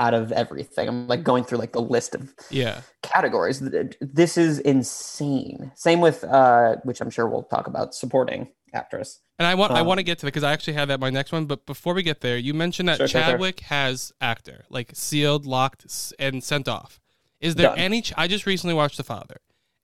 [0.00, 0.88] out of everything.
[0.88, 2.80] I'm like going through like the list of Yeah.
[3.02, 3.60] categories.
[3.60, 5.70] Th- This is insane.
[5.76, 9.20] Same with uh, which I'm sure we'll talk about supporting actress.
[9.38, 11.00] And I want I Um, want to get to it because I actually have that
[11.00, 11.44] my next one.
[11.44, 13.30] But before we get there, you mentioned that Sure, sure, sure.
[13.32, 15.84] Chadwick has actor like sealed, locked,
[16.18, 16.98] and sent off.
[17.40, 17.78] Is there Done.
[17.78, 18.02] any?
[18.02, 19.36] Ch- I just recently watched The Father,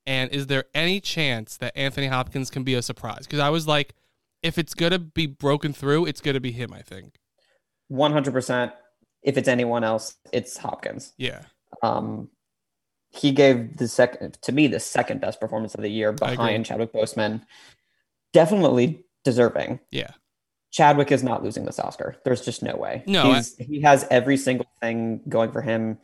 [0.07, 3.21] and is there any chance that Anthony Hopkins can be a surprise?
[3.27, 3.95] Because I was like,
[4.43, 6.73] if it's gonna be broken through, it's gonna be him.
[6.73, 7.19] I think.
[7.91, 8.73] 100%.
[9.27, 11.13] If it's anyone else, it's Hopkins.
[11.19, 11.43] Yeah.
[11.83, 12.31] Um,
[13.11, 16.93] he gave the second to me the second best performance of the year behind Chadwick
[16.93, 17.43] Boseman.
[18.33, 19.81] Definitely deserving.
[19.91, 20.13] Yeah.
[20.71, 22.17] Chadwick is not losing this Oscar.
[22.25, 23.03] There's just no way.
[23.07, 25.99] No, He's, he has every single thing going for him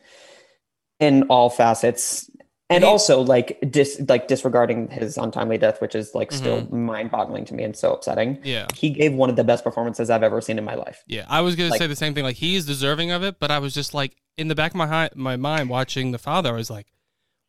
[0.99, 2.29] in all facets,
[2.75, 7.53] and also like dis like disregarding his untimely death, which is like still mind-boggling to
[7.53, 8.35] me and so upsetting.
[8.37, 8.45] Mm-hmm.
[8.45, 8.67] Yeah.
[8.75, 11.03] he gave one of the best performances I've ever seen in my life.
[11.07, 12.23] Yeah, I was gonna Like- say the same thing.
[12.23, 14.87] Like he's deserving of it, but I was just like in the back of my
[14.87, 16.49] hi- my mind watching the father.
[16.49, 16.87] I was like,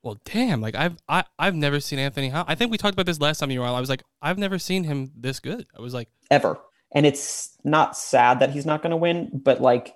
[0.03, 0.61] well, damn.
[0.61, 2.29] Like I've I, I've never seen Anthony.
[2.29, 3.75] Hop- I think we talked about this last time you were on.
[3.75, 5.67] I was like, I've never seen him this good.
[5.77, 6.59] I was like, ever.
[6.93, 9.95] And it's not sad that he's not going to win, but like,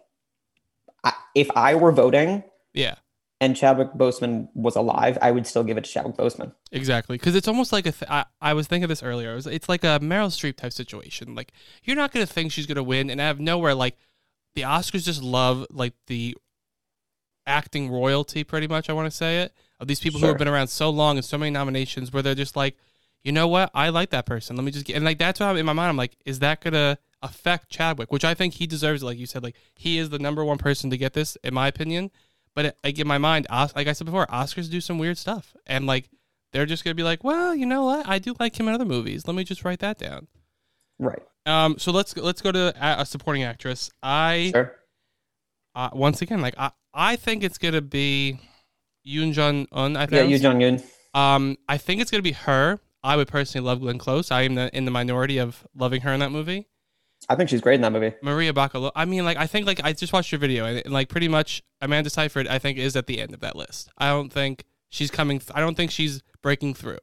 [1.05, 2.43] I, if I were voting
[2.75, 2.97] yeah,
[3.41, 6.53] and Chadwick Boseman was alive, I would still give it to Chadwick Boseman.
[6.73, 7.17] exactly.
[7.17, 7.93] Because it's almost like a.
[7.93, 9.33] Th- I, I was thinking this earlier.
[9.33, 11.35] It was, it's like a Meryl Streep type situation.
[11.35, 11.53] Like
[11.85, 13.97] you're not gonna think she's gonna win, and out of nowhere, like
[14.55, 16.37] the Oscars just love like the
[17.47, 18.91] acting royalty, pretty much.
[18.91, 21.25] I want to say it of these people who have been around so long and
[21.25, 22.77] so many nominations, where they're just like,
[23.23, 24.57] you know what, I like that person.
[24.57, 25.91] Let me just get and like that's why I'm in my mind.
[25.91, 28.11] I'm like, is that gonna affect Chadwick?
[28.13, 29.03] Which I think he deserves.
[29.03, 31.55] it, Like you said, like he is the number one person to get this, in
[31.55, 32.11] my opinion.
[32.55, 35.19] But it, like in my mind, Os- like I said before, Oscars do some weird
[35.19, 36.09] stuff, and like
[36.53, 38.85] they're just gonna be like, well, you know what, I do like him in other
[38.85, 39.27] movies.
[39.27, 40.27] Let me just write that down.
[40.99, 41.23] Right.
[41.47, 41.79] Um.
[41.79, 43.91] So let's let's go to a, a supporting actress.
[44.03, 44.75] I Sure.
[45.75, 48.41] uh, once again, like I, I think it's gonna be
[49.07, 49.97] Yoon Jun Un.
[49.97, 50.13] I think.
[50.31, 50.37] Yeah.
[50.37, 50.83] Yu Jong Yun.
[51.15, 52.81] Um, I think it's gonna be her.
[53.05, 54.31] I would personally love Glenn Close.
[54.33, 56.67] I am the, in the minority of loving her in that movie.
[57.29, 58.15] I think she's great in that movie.
[58.23, 58.91] Maria Bacalo.
[58.97, 61.29] I mean, like I think like I just watched your video and, and, like pretty
[61.29, 62.49] much Amanda Seyfried.
[62.49, 63.91] I think is at the end of that list.
[63.99, 65.39] I don't think she's coming.
[65.39, 66.99] Th- I don't think she's breaking through.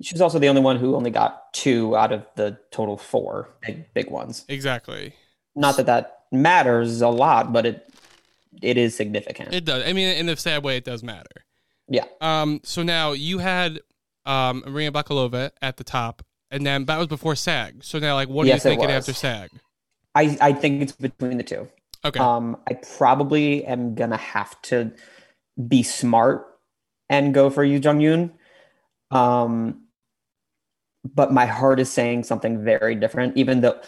[0.00, 3.92] She's also the only one who only got two out of the total four big
[3.94, 4.44] big ones.
[4.48, 5.14] Exactly.
[5.54, 7.92] Not that that matters a lot, but it
[8.62, 9.54] it is significant.
[9.54, 9.84] It does.
[9.86, 11.44] I mean, in a sad way, it does matter.
[11.88, 12.04] yeah.
[12.20, 12.60] Um.
[12.62, 13.80] So now you had
[14.24, 17.82] um Maria Bakalova at the top, and then that was before SAG.
[17.82, 19.50] So now, like, what Yes, are you thinking after SAG?
[20.14, 21.68] I, I think it's between the two.
[22.04, 22.20] Okay.
[22.20, 24.92] Um, I probably am gonna have to
[25.68, 26.46] be smart
[27.08, 28.32] and go for Yu Jung Yoon.
[29.10, 29.82] Um,
[31.04, 33.36] but my heart is saying something very different.
[33.36, 33.80] Even though,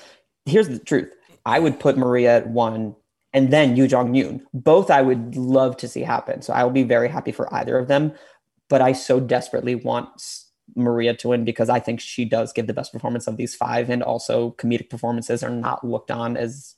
[0.47, 1.13] here's the truth:
[1.47, 2.97] I would put Maria at one,
[3.33, 4.43] and then Yu Jong Yoon.
[4.53, 6.43] Both I would love to see happen.
[6.43, 8.13] So I will be very happy for either of them.
[8.69, 10.21] But I so desperately want
[10.77, 13.91] Maria to win because I think she does give the best performance of these five,
[13.91, 16.75] and also comedic performances are not looked on as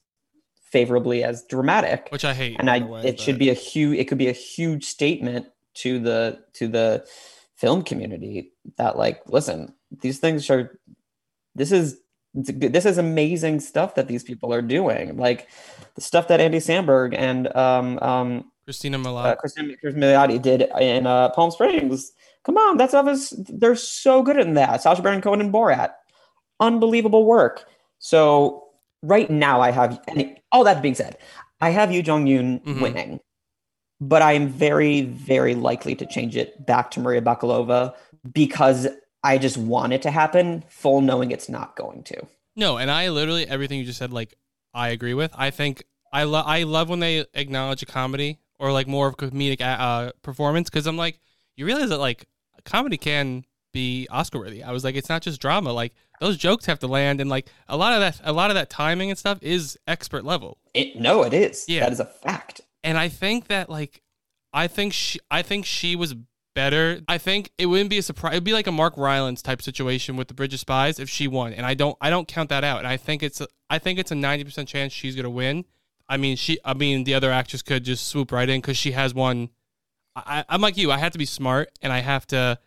[0.70, 2.57] favorably as dramatic Which I hate.
[2.59, 5.99] and I way, it should be a huge it could be a huge statement to
[5.99, 7.05] the to the
[7.57, 10.78] film community that like listen these things are
[11.57, 11.99] this is
[12.34, 15.49] it's a good- this is amazing stuff that these people are doing like
[15.97, 19.38] the stuff that Andy Samberg and um um Christina uh, Milioti.
[19.38, 22.12] Christina Milioti did in uh, Palm Springs
[22.45, 25.93] come on that stuff is they're so good in that Sacha Baron Cohen and Borat
[26.59, 27.64] unbelievable work
[27.99, 28.64] so
[29.03, 31.16] right now I have any all that being said
[31.61, 32.80] I have Yu Jong Yoon Mhm.
[32.80, 33.20] winning
[34.03, 37.95] but I am very, very likely to change it back to Maria Bakalova
[38.32, 38.88] because
[39.22, 42.26] I just want it to happen, full knowing it's not going to.
[42.57, 44.34] No, and I literally everything you just said, like
[44.72, 45.32] I agree with.
[45.36, 45.84] I think
[46.14, 49.61] I love I love when they acknowledge a comedy or like more of a comedic
[49.61, 51.20] uh, performance because I'm like,
[51.61, 52.27] you realize that like
[52.65, 54.63] comedy can be Oscar worthy.
[54.63, 55.73] I was like, it's not just drama.
[55.73, 58.55] Like those jokes have to land, and like a lot of that, a lot of
[58.55, 60.59] that timing and stuff is expert level.
[60.75, 61.67] It, no, it is.
[61.69, 61.81] Yeah.
[61.81, 62.63] That is a fact.
[62.83, 64.03] And I think that like,
[64.53, 66.15] I think she, I think she was
[66.55, 67.03] better.
[67.09, 68.33] I think it wouldn't be a surprise.
[68.33, 71.29] It'd be like a Mark Rylance type situation with the Bridge of Spies if she
[71.29, 72.79] won, and I don't I don't count that out.
[72.79, 75.67] And I think it's a, I think it's a ninety percent chance she's gonna win.
[76.09, 78.93] I mean she I mean the other actress could just swoop right in because she
[78.93, 79.51] has one.
[80.17, 80.91] I, I'm like you.
[80.91, 82.59] I have to be smart, and I have to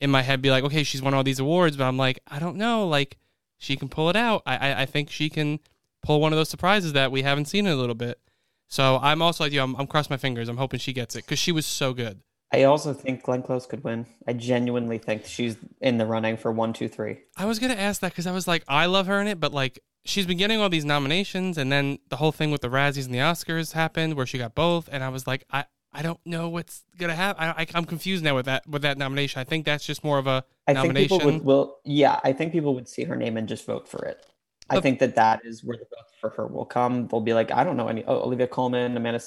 [0.00, 2.38] in my head be like, okay, she's won all these awards, but I'm like, I
[2.38, 3.18] don't know, like
[3.58, 4.42] she can pull it out.
[4.46, 5.60] I I, I think she can
[6.02, 8.20] pull one of those surprises that we haven't seen in a little bit.
[8.68, 9.60] So I'm also like you.
[9.60, 10.48] I'm, I'm crossing my fingers.
[10.48, 12.20] I'm hoping she gets it because she was so good.
[12.52, 14.06] I also think Glenn Close could win.
[14.26, 17.20] I genuinely think she's in the running for one, two, three.
[17.36, 19.52] I was gonna ask that because I was like, I love her in it, but
[19.52, 23.04] like she's been getting all these nominations, and then the whole thing with the Razzies
[23.04, 26.20] and the Oscars happened where she got both, and I was like, I I don't
[26.24, 27.42] know what's gonna happen.
[27.42, 29.40] I, I I'm confused now with that with that nomination.
[29.40, 31.18] I think that's just more of a I think nomination.
[31.18, 34.04] people would will yeah, I think people would see her name and just vote for
[34.04, 34.24] it.
[34.72, 37.08] I think that that is where the vote for her will come.
[37.08, 38.04] They'll be like, I don't know any.
[38.04, 39.20] Oh, Olivia Colman, Amanda.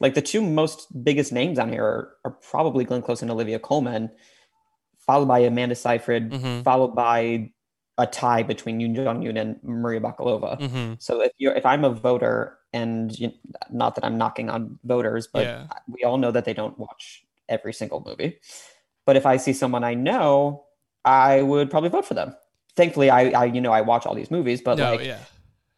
[0.00, 3.60] Like the two most biggest names on here are, are probably Glenn Close and Olivia
[3.60, 4.10] Colman,
[4.98, 6.64] followed by Amanda Seyfried, Mhm.
[6.64, 7.50] followed by
[7.98, 10.58] a tie between Yoon Jong Yoon and Maria Bakalova.
[10.58, 11.00] Mhm.
[11.00, 13.32] So if you're if I'm a voter, and you,
[13.70, 15.66] not that I'm knocking on voters, but Yeah.
[15.88, 18.38] we all know that they don't watch every single movie.
[19.06, 20.64] But if I see someone I know,
[21.04, 22.36] I would probably vote for them.
[22.76, 25.18] Thankfully, I, I you know I watch all these movies, but no, like yeah,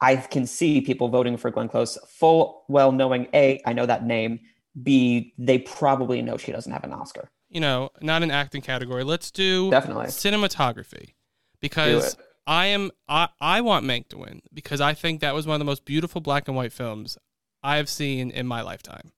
[0.00, 4.04] I can see people voting for Glenn Close full well knowing a I know that
[4.04, 4.40] name.
[4.82, 7.30] B they probably know she doesn't have an Oscar.
[7.48, 9.04] you know, not an acting category.
[9.04, 10.06] Let's do Definitely.
[10.06, 11.14] cinematography
[11.60, 12.16] because
[12.46, 15.58] I am I I want Mank to win because I think that was one of
[15.60, 17.16] the most beautiful black and white films
[17.62, 19.12] I've seen in my lifetime.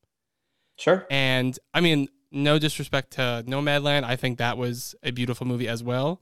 [0.76, 1.06] Sure.
[1.10, 5.82] And I mean, no disrespect to Nomadland, I think that was a beautiful movie as
[5.82, 6.20] well.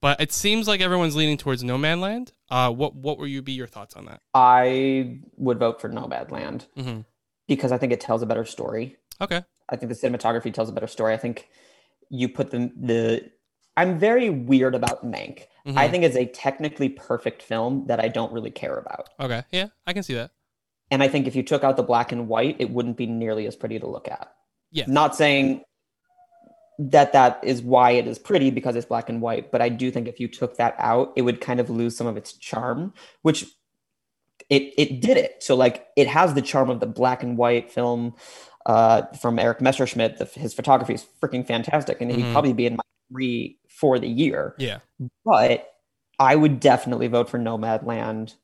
[0.00, 2.30] But it seems like everyone's leaning towards Nomadland.
[2.50, 4.20] Uh, what what would you be your thoughts on that?
[4.34, 7.00] I would vote for Nomadland Mm-hmm.
[7.48, 8.96] because I think it tells a better story.
[9.20, 9.42] Okay.
[9.68, 11.14] I think the cinematography tells a better story.
[11.14, 11.48] I think
[12.10, 13.30] you put the the.
[13.76, 15.44] I'm very weird about Mank.
[15.66, 15.90] I Mhm.
[15.90, 19.08] think it's a technically perfect film that I don't really care about.
[19.18, 19.42] Okay.
[19.50, 20.30] Yeah, I can see that.
[20.90, 23.46] And I think if you took out the black and white, it wouldn't be nearly
[23.46, 24.32] as pretty to look at.
[24.70, 24.84] Yeah.
[24.86, 25.62] Not saying
[26.78, 29.90] that that is why it is pretty because it's black and white, but I do
[29.90, 32.92] think if you took that out, it would kind of lose some of its charm,
[33.22, 33.44] which
[34.50, 35.42] it it did it.
[35.42, 38.14] So like it has the charm of the black and white film
[38.66, 40.18] uh, from Erik Messerschmidt.
[40.18, 42.32] The, his photography is freaking fantastic, and he'd Mhm.
[42.32, 44.54] probably be in my three for the year.
[44.58, 44.78] Yeah.
[45.24, 45.74] But
[46.18, 48.34] I would definitely vote for Nomadland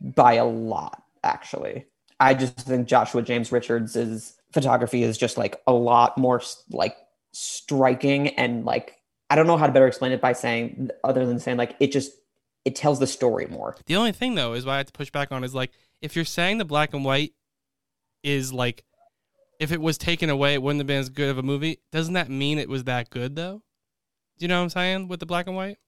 [0.00, 1.86] by a lot, actually.
[2.20, 6.40] I just think Joshua James Richards' photography is just like a lot more
[6.70, 6.96] like
[7.32, 8.94] striking and like
[9.28, 11.90] I don't know how to better explain it by saying other than saying like it
[11.90, 12.12] just
[12.64, 13.76] it tells the story more.
[13.86, 16.14] The only thing though is why I have to push back on is like if
[16.14, 17.32] you're saying the black and white
[18.22, 18.84] is like
[19.58, 21.80] if it was taken away, it wouldn't have been as good of a movie.
[21.90, 23.62] Doesn't that mean it was that good though?
[24.38, 25.78] Do you know what I'm saying with the black and white?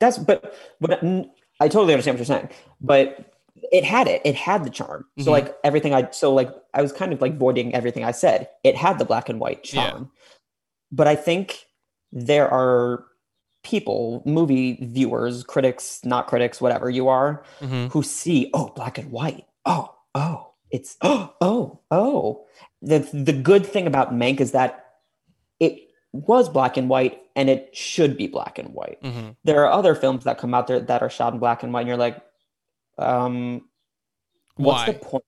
[0.00, 2.48] That's but but I totally understand what you're saying.
[2.80, 3.32] But
[3.72, 4.20] it had it.
[4.24, 5.06] It had the charm.
[5.18, 5.32] So Mhm.
[5.32, 8.48] like everything I so like I was kind of like voiding everything I said.
[8.64, 9.90] It had the black and white Yeah.
[9.90, 10.10] charm.
[10.90, 11.66] But I think
[12.12, 13.04] there are
[13.62, 17.90] people, movie viewers, critics, not critics, whatever you are, Mhm.
[17.92, 19.46] who see, oh, black and white.
[19.64, 22.44] Oh, oh, it's oh, oh, oh.
[22.82, 24.84] The the good thing about Mank is that
[25.60, 25.78] it
[26.14, 29.30] was black and white and it should be black and white Mm-hmm.
[29.44, 31.80] there are other films that come out there that are shot in black and white
[31.80, 32.22] and you're like
[32.98, 33.62] um
[34.56, 34.92] what's Why?
[34.92, 35.24] the point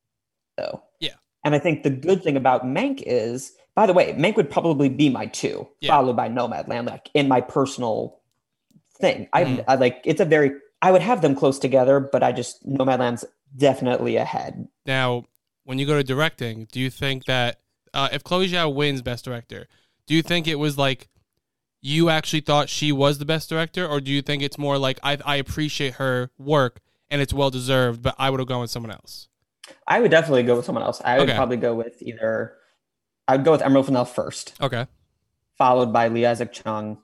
[0.57, 1.15] though Yeah.
[1.45, 4.89] and i think the good thing about mank is by the way mank would probably
[4.89, 5.91] be my two Yeah.
[5.91, 8.21] followed by nomadland like in my personal
[9.01, 9.65] thing I, Mhm.
[9.69, 13.25] I like it's a very i would have them close together but i just nomadland's
[13.57, 15.25] definitely ahead Now,
[15.65, 17.59] when you go to directing, do you think that
[17.95, 19.67] uh, if Chloe Zhao wins Best Director,
[20.07, 21.09] do you think it was like
[21.81, 24.99] you actually thought she was the best director, or do you think it's more like
[25.03, 26.81] I, I appreciate her work
[27.11, 29.29] and it's well deserved, but I would have gone with someone else?
[29.89, 31.37] i would definitely go with someone else i would Okay.
[31.37, 32.55] probably go with either
[33.27, 34.87] i'd go with emerald fennell first Okay.
[35.59, 36.99] followed by Lee Isaac Chung,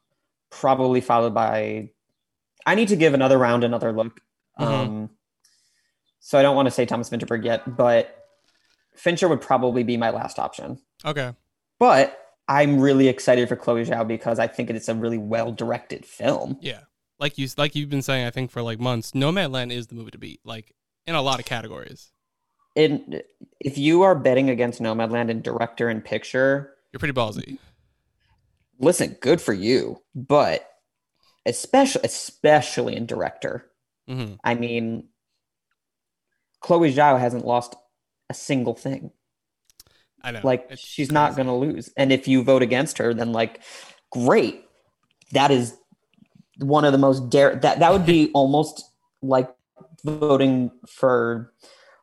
[0.49, 1.91] probably followed by.
[2.65, 4.21] I need to give another round another look.
[4.61, 4.65] Mhm.
[4.67, 5.11] Um,
[6.21, 8.15] so I don't want to say Thomas Vinterberg yet, but
[8.95, 10.79] Fincher would probably be my last option.
[11.05, 11.33] Okay.
[11.81, 12.17] But
[12.49, 16.59] I'm really excited for Chloe Zhao because I think it's a really well directed film.
[16.61, 16.81] Yeah.
[17.19, 20.11] Like you like you've been saying, I think for like months, Nomadland is the movie
[20.11, 20.75] to beat, like
[21.07, 22.11] in a lot of categories.
[22.75, 23.23] And
[23.61, 27.59] if you are betting against Nomadland in director and picture, You're pretty ballsy.
[28.81, 30.03] listen, good for you.
[30.15, 30.69] But
[31.47, 33.67] especially especially in director,
[34.09, 35.09] hmm I mean,
[36.61, 37.77] Chloe Zhao hasn't lost
[38.31, 39.13] a single thing.
[40.23, 40.41] I know.
[40.43, 41.91] Like It's she's not going to lose.
[41.97, 43.63] And if you vote against her, then like,
[44.11, 44.65] great.
[45.33, 45.77] That is
[46.59, 47.57] one of the most dare.
[47.57, 48.91] That that would be almost
[49.23, 49.51] like
[50.05, 51.53] voting for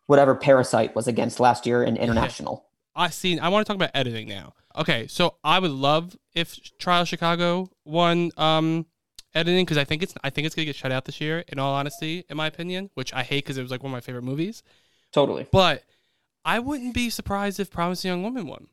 [0.08, 2.66] whatever Parasite was against last year in international.
[2.96, 3.40] I seen.
[3.40, 4.54] I want to talk about editing now.
[4.78, 8.86] Okay, so I would love if Trial Chicago won um
[9.34, 11.44] editing because I think it's I think it's gonna get shut out this year.
[11.48, 13.96] In all honesty, in my opinion, which I hate because it was like one of
[13.96, 14.64] my favorite movies.
[15.12, 15.48] Totally.
[15.52, 15.84] But
[16.46, 18.68] I wouldn't be surprised if Promising Young Woman won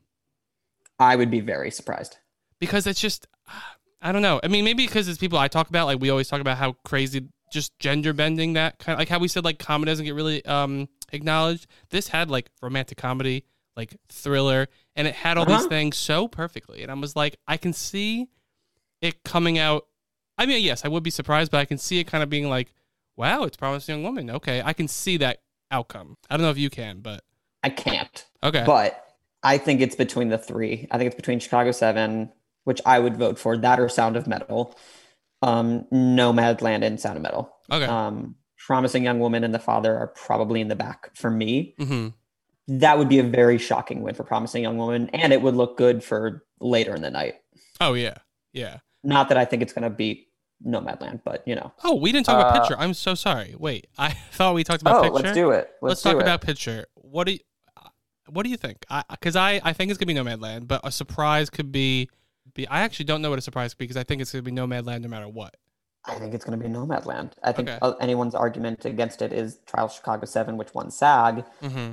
[0.99, 2.17] I would be very surprised.
[2.59, 3.27] because it's just
[4.01, 4.39] I don't know.
[4.43, 5.87] I mean, maybe because it's people I talk about.
[5.87, 9.19] Like we always talk about how crazy just gender bending that kind of like how
[9.19, 11.67] we said like comedy doesn't get really um acknowledged.
[11.89, 13.45] This had like romantic comedy,
[13.75, 15.67] like thriller, and it had all these Uh-huh.
[15.69, 16.83] things so perfectly.
[16.83, 18.27] And I was like, I can see
[19.01, 19.85] it coming out.
[20.37, 22.49] I mean, yes, I would be surprised, but I can see it kind of being
[22.49, 22.73] like,
[23.15, 24.29] wow, it's Promising Young Woman.
[24.29, 25.41] Okay, I can see that
[25.71, 26.17] outcome.
[26.29, 27.23] I don't know if you can, but
[27.67, 28.25] I can't.
[28.43, 28.63] okay.
[28.65, 29.03] But
[29.43, 30.87] I think it's between the three.
[30.91, 32.31] I think it's between Chicago Seven,
[32.63, 34.75] which I would vote for, that or Sound of Metal,
[35.41, 37.53] um, Nomadland and Sound of Metal.
[37.71, 37.85] Okay.
[37.85, 41.75] Um, Promising Young Woman and The Father are probably in the back for me.
[41.77, 42.07] hmm
[42.67, 45.77] That would be a very shocking win for Promising Young Woman, and it would look
[45.77, 47.35] good for later in the night.
[47.79, 48.15] Oh yeah,
[48.53, 48.79] yeah.
[49.03, 50.27] Not that I think it's going to beat
[50.65, 51.71] Nomadland, but you know.
[51.83, 52.75] Oh, we didn't talk about Uh, picture.
[52.77, 53.55] I'm so sorry.
[53.57, 55.23] Wait, I thought we talked about Oh, picture.
[55.23, 55.69] let's do it.
[55.81, 56.21] Let's, Let's talk it.
[56.23, 56.87] about picture.
[56.95, 57.39] What do you,
[58.29, 58.85] what do you think?
[59.09, 62.09] Because I, I, think it's gonna be Nomadland, but a surprise could be,
[62.53, 62.67] be.
[62.67, 64.51] I actually don't know what a surprise could be because I think it's gonna be
[64.51, 65.55] Nomadland no matter what.
[66.09, 67.33] I think it's going to be Nomadland.
[67.43, 67.95] I think Okay.
[67.99, 71.91] anyone's argument against it is Trial Chicago 7, which won SAG, Mm-hmm.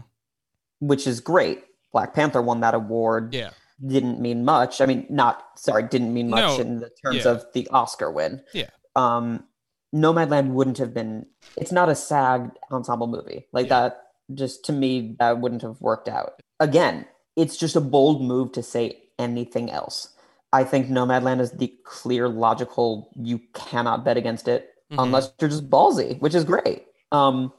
[0.79, 1.65] which is great.
[1.93, 3.35] Black Panther won that award.
[3.35, 3.51] Yeah.
[3.85, 4.81] Didn't mean much.
[4.81, 7.33] I mean, not, sorry, didn't mean much No, in the terms yeah.
[7.33, 8.41] of the Oscar win.
[8.53, 8.71] Yeah.
[8.95, 9.45] Um,
[9.93, 11.27] Nomadland wouldn't have been,
[11.57, 13.47] it's not a SAG ensemble movie.
[13.53, 13.81] Like Yeah.
[13.81, 16.41] that, just to me, that wouldn't have worked out.
[16.61, 17.07] Again,
[17.37, 20.09] it's just a bold move to say anything else.
[20.53, 25.03] I think Nomadland is the clear, logical, you cannot bet against it Mhm.
[25.03, 26.87] unless you're just ballsy, which is great.
[27.11, 27.53] Um,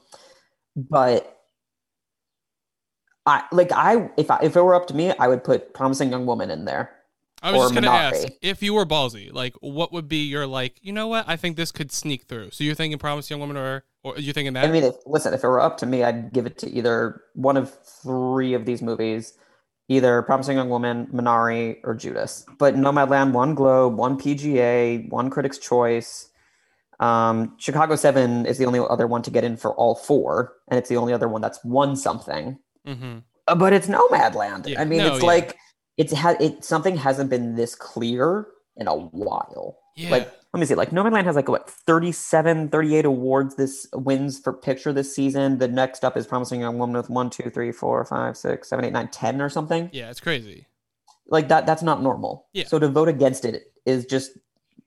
[0.76, 1.32] but
[3.26, 6.10] I like I if I if it were up to me, I would put Promising
[6.10, 6.95] Young Woman in there.
[7.46, 8.24] I was just gonna Minari.
[8.24, 10.78] ask if you were ballsy, like what would be your like?
[10.82, 11.24] You know what?
[11.28, 12.50] I think this could sneak through.
[12.50, 14.64] So you're thinking Promise Young Woman, or or you're thinking that?
[14.64, 17.22] I mean, if, listen, if it were up to me, I'd give it to either
[17.34, 17.72] one of
[18.02, 19.34] three of these movies,
[19.88, 22.44] either Promising Young Woman, Minari, or Judas.
[22.58, 26.28] But Nomadland one Globe, one PGA, one Critics' Choice.
[26.98, 30.78] Um, Chicago Seven is the only other one to get in for all four, and
[30.78, 32.58] it's the only other one that's won something.
[32.86, 33.18] mm-hmm.
[33.48, 34.66] Uh, but it's Nomadland.
[34.66, 35.26] Yeah, I mean, no, it's yeah.
[35.26, 35.56] like
[35.96, 39.78] it's had it something hasn't been this clear in a while.
[39.96, 40.10] Yeah.
[40.10, 44.52] Like let me see, like Nomadland has like what 37, 38 awards this wins for
[44.52, 45.58] picture this season.
[45.58, 48.84] The next up is Promising Young Woman with one, two, three, four, five, six, seven,
[48.84, 49.90] eight, nine, ten or something.
[49.92, 50.66] yeah, it's crazy.
[51.28, 52.46] Like that that's not normal.
[52.52, 52.64] Yeah.
[52.66, 54.32] So to vote against it is just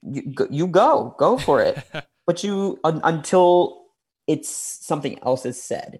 [0.04, 1.84] you go, you go, go for it.
[2.26, 3.86] but you un, until
[4.28, 6.00] it's something else is said.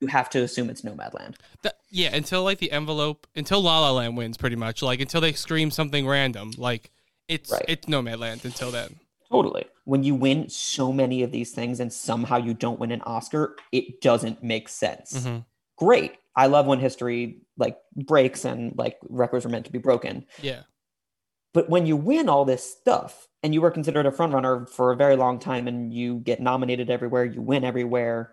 [0.00, 1.36] You have to assume it's Nomadland.
[1.62, 4.82] That, yeah, until like the envelope, until La La Land wins, pretty much.
[4.82, 6.90] Like until they scream something random, like
[7.28, 7.64] it's Right.
[7.68, 8.96] it's Nomadland until then.
[9.30, 9.66] Totally.
[9.84, 13.56] When you win so many of these things and somehow you don't win an Oscar,
[13.72, 15.12] it doesn't make sense.
[15.26, 15.44] Mhm.
[15.76, 16.12] Great.
[16.34, 20.24] I love when history like breaks and like records are meant to be broken.
[20.40, 20.62] Yeah,
[21.52, 24.96] But when you win all this stuff and you were considered a frontrunner for a
[24.96, 28.32] very long time and you get nominated everywhere, you win everywhere,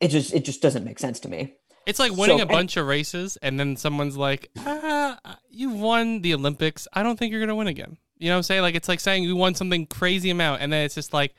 [0.00, 1.54] it just it just doesn't make sense to me.
[1.86, 5.18] it's like winning So- a bunch of races, and then someone's like, ah,
[5.50, 6.86] "You won the Olympics.
[6.92, 8.62] I don't think you're gonna win again." You know what I'm saying?
[8.62, 11.34] Like it's like saying you won something crazy amount, and then it's just like,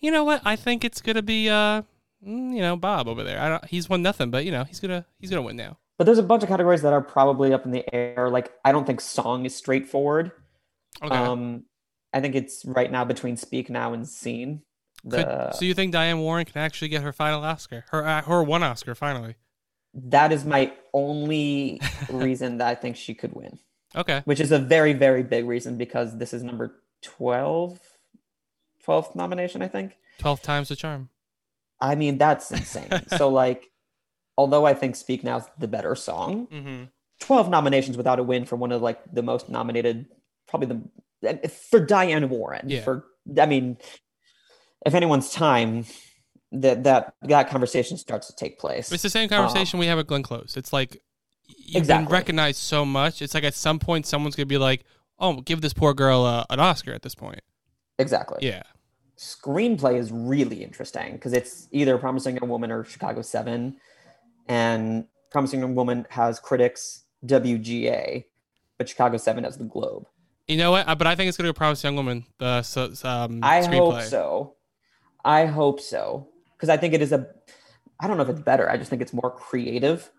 [0.00, 0.42] you know what?
[0.44, 1.82] I think it's gonna be uh,
[2.26, 3.40] mm, you know, Bob over there.
[3.40, 3.64] I don't.
[3.64, 5.78] He's won nothing, but you know, he's gonna he's gonna win now.
[5.98, 8.28] But there's a bunch of categories that are probably up in the air.
[8.28, 10.30] Like I don't think song is straightforward.
[11.02, 11.14] Okay.
[11.16, 11.64] Um
[12.12, 14.62] I think it's right now between Speak Now and Seen.
[15.10, 18.42] Could, so you think Diane Warren can actually get her final Oscar, her uh, her
[18.42, 19.36] one Oscar finally?
[19.94, 21.80] that is my only
[22.10, 23.58] reason that I think she could win,
[23.94, 24.20] Okay.
[24.26, 27.78] which is a very, very big reason because this is number 12,
[28.86, 29.96] 12th nomination, I think.
[30.18, 31.08] Twelve times the charm.
[31.80, 32.90] I mean, that's insane.
[33.16, 33.70] so, like,
[34.36, 36.84] although I think Speak Now is the better song, Mm-hmm.
[37.20, 40.04] 12 nominations without a win for one of like the most nominated,
[40.46, 40.78] probably
[41.22, 42.68] the for Diane Warren.
[42.68, 42.82] Yeah.
[42.82, 43.06] For
[43.40, 43.78] I mean,
[44.84, 45.84] if anyone's time,
[46.52, 48.92] that that that conversation starts to take place.
[48.92, 50.56] It's the same conversation we have at Glenn Close.
[50.56, 51.02] It's like
[51.46, 52.12] you've been Exactly.
[52.12, 53.22] recognized so much.
[53.22, 54.84] It's like at some point someone's gonna be like,
[55.18, 57.40] "Oh, give this poor girl uh, an Oscar." At this point,
[57.98, 58.38] Exactly.
[58.42, 58.62] yeah,
[59.16, 63.76] Screenplay is really interesting because it's either Promising Young Woman or Chicago Seven,
[64.48, 68.24] and Promising Young Woman has critics WGA,
[68.78, 70.06] but Chicago Seven has the Globe.
[70.46, 70.86] You know what?
[70.98, 72.24] But I think it's going to go Promising Young Woman.
[72.38, 73.76] The so, um, I screenplay.
[73.78, 74.55] hope so.
[75.26, 77.26] I hope so because I think it is a.
[78.00, 78.70] I don't know if it's better.
[78.70, 80.10] I just think it's more creative.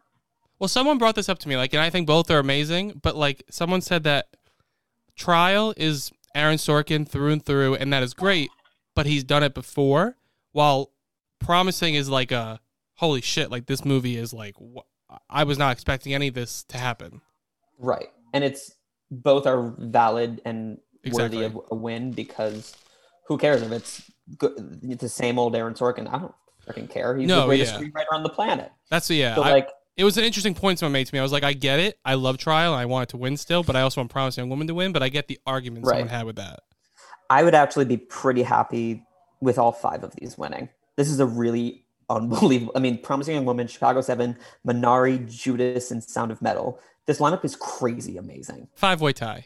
[0.60, 3.00] Well, someone brought this up to me, like, and I think both are amazing.
[3.02, 4.28] But like, someone said that
[5.16, 8.50] Trial is Aaron Sorkin through and through, and that is great.
[8.96, 10.18] But he's done it before.
[10.52, 10.92] While
[11.40, 12.60] Promising is like a
[12.96, 16.64] holy shit, like this movie is like wh- I was not expecting any of this
[16.66, 17.22] to happen.
[17.78, 18.08] Right.
[18.34, 18.76] And it's
[19.12, 21.38] both are valid and Exactly.
[21.38, 22.76] worthy of a win because
[23.28, 26.08] who cares if it's good, it's the same old Aaron Sorkin?
[26.12, 26.34] I don't
[26.68, 27.16] freaking care.
[27.18, 27.80] He's No, the greatest yeah.
[27.80, 28.72] screenwriter on the planet.
[28.90, 29.36] That's yeah.
[29.36, 31.18] So, I- like- it was an interesting point someone made to me.
[31.20, 31.98] I was like, I get it.
[32.06, 34.44] I love Trial, and I want it to win still, but I also want Promising
[34.44, 34.92] Young Woman to win.
[34.92, 36.60] But I get the argument someone had with that.
[37.32, 39.04] I would actually be pretty happy
[39.42, 40.70] with all five of these winning.
[40.98, 42.74] This is a really unbelievable.
[42.76, 46.80] I mean, Promising Young Woman, Chicago Seven, Minari, Judas, and Sound of Metal.
[47.08, 48.68] This lineup is crazy amazing.
[48.76, 49.46] Five way tie.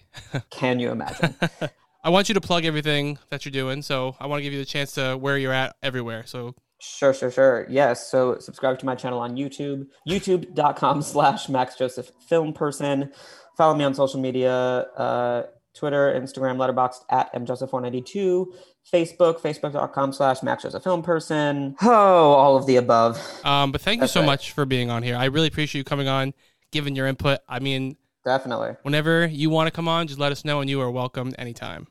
[0.50, 1.34] Can you imagine?
[2.04, 4.60] I want you to plug everything that you're doing, so I want to give you
[4.60, 6.24] the chance to where you're at everywhere.
[6.26, 7.68] So Sure, sure, sure.
[7.70, 8.10] Yes.
[8.10, 13.12] So subscribe to my channel on YouTube, youtube.com slash Max Joseph Film Person.
[13.56, 15.44] Follow me on social media, uh,
[15.76, 18.48] Twitter, Instagram, Letterboxd at mjoseph492,
[18.92, 21.76] Facebook, facebook.com slash Max Joseph Film Person.
[21.84, 23.20] Oh, all of the above.
[23.46, 24.26] Um, but thank you That's so right.
[24.26, 25.16] much for being on here.
[25.16, 26.34] I really appreciate you coming on,
[26.72, 27.42] giving your input.
[27.48, 27.96] I mean,
[28.26, 28.72] Definitely.
[28.82, 31.88] whenever you want to come on, just let us know, and you are welcome anytime.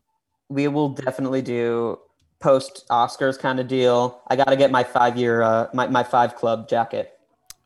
[0.51, 1.99] We will definitely do
[2.41, 4.21] post Oscars kind of deal.
[4.27, 7.17] I got to get my five year, uh, my, my five club jacket.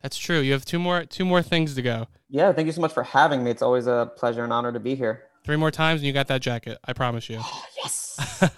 [0.02, 0.40] That's true.
[0.40, 2.08] You have two more two more things to go.
[2.28, 3.50] Yeah, thank you so much for having me.
[3.50, 5.24] It's always a pleasure and honor to be here.
[5.44, 6.78] Three more times, and you got that jacket.
[6.84, 7.40] I promise you.
[7.82, 8.20] yes.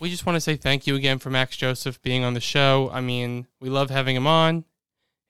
[0.00, 2.90] we just want to say thank you again for Max Joseph being on the show.
[2.92, 4.64] I mean, we love having him on,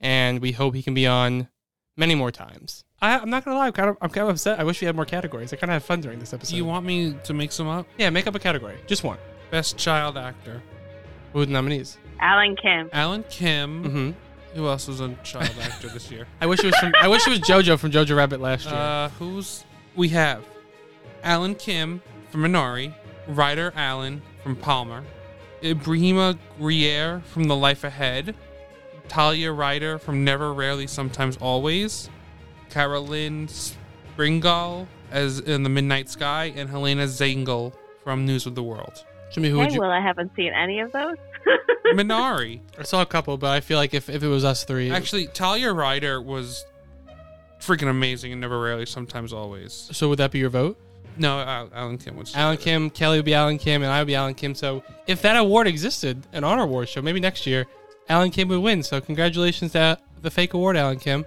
[0.01, 1.49] and we hope he can be on
[1.97, 2.85] many more times.
[3.01, 4.59] I, I'm not gonna lie, I'm kind of I'm kind of upset.
[4.59, 5.53] I wish we had more categories.
[5.53, 6.51] I kind of had fun during this episode.
[6.51, 7.87] Do you want me to make some up?
[7.97, 9.19] Yeah, make up a category, just one.
[9.51, 10.63] Best child actor.
[11.33, 11.99] Who are the nominees?
[12.21, 12.91] Alan Kim.
[12.93, 13.85] Alan Kim.
[13.85, 14.11] Mm-hmm.
[14.55, 16.27] Who else was a child actor this year?
[16.41, 16.93] I wish it was from.
[17.01, 18.75] I wish it was JoJo from Jojo Rabbit last year.
[18.75, 20.45] Uh, who's we have?
[21.23, 22.95] Alan Kim from Minari,
[23.29, 25.05] Ryder Allen from Palmer,
[25.63, 28.35] Ibrahima Grier from The Life Ahead,
[29.09, 32.09] Talia Ryder from Never, Rarely, Sometimes, Always,
[32.71, 37.73] Carolyn Springall as in The Midnight Sky, and Helena Zengel
[38.05, 39.05] from News of the World.
[39.33, 39.81] Jimmy, who would Hey, you?
[39.81, 41.17] Will, I haven't seen any of those.
[41.95, 42.61] Minari.
[42.79, 45.27] I saw a couple, but I feel like if, if it was us three, Actually,
[45.29, 46.65] Talia Ryder was
[47.61, 49.73] freaking amazing and Never, Rarely, Sometimes, Always.
[49.93, 50.79] so would that be your vote?
[51.17, 52.37] No, Al- Alan Kim was.
[52.37, 54.55] Alan Kim, Kelly would be Alan Kim, and I would be Alan Kim.
[54.55, 57.67] So if that award existed, an honor award show, maybe next year,
[58.09, 58.83] Alan Kim would win.
[58.83, 61.25] So congratulations to the fake award, Alan Kim.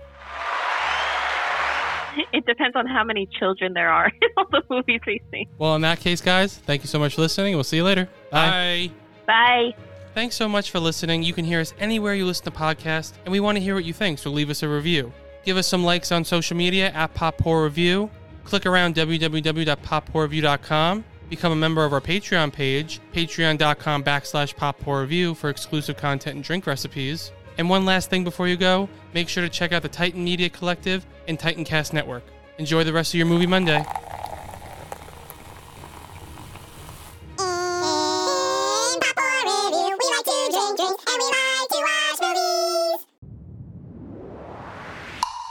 [2.34, 5.48] it depends on how many children there are in all the movies we see.
[5.58, 7.56] Well, in that case, guys, thank you so much for listening.
[7.56, 8.08] We'll see you later.
[8.32, 8.92] Bye.
[9.26, 9.74] Bye.
[10.14, 11.24] Thanks so much for listening.
[11.24, 13.86] You can hear us anywhere you listen to podcasts, and we want to hear what
[13.86, 15.14] you think, so leave us a review.
[15.46, 18.10] Give us some likes on social media at Pop Horror Review.
[18.44, 21.06] Click around www.pophorrorreview.com.
[21.30, 26.36] Become a member of our Patreon page, patreon.com backslash Pop Horror Review for exclusive content
[26.36, 27.32] and drink recipes.
[27.58, 30.50] And one last thing before you go, make sure to check out the Titan Media
[30.50, 32.24] Collective and Titan Cast Network.
[32.58, 33.86] Enjoy the rest of your movie Monday.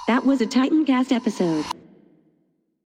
[0.06, 1.64] That was a Titancast episode.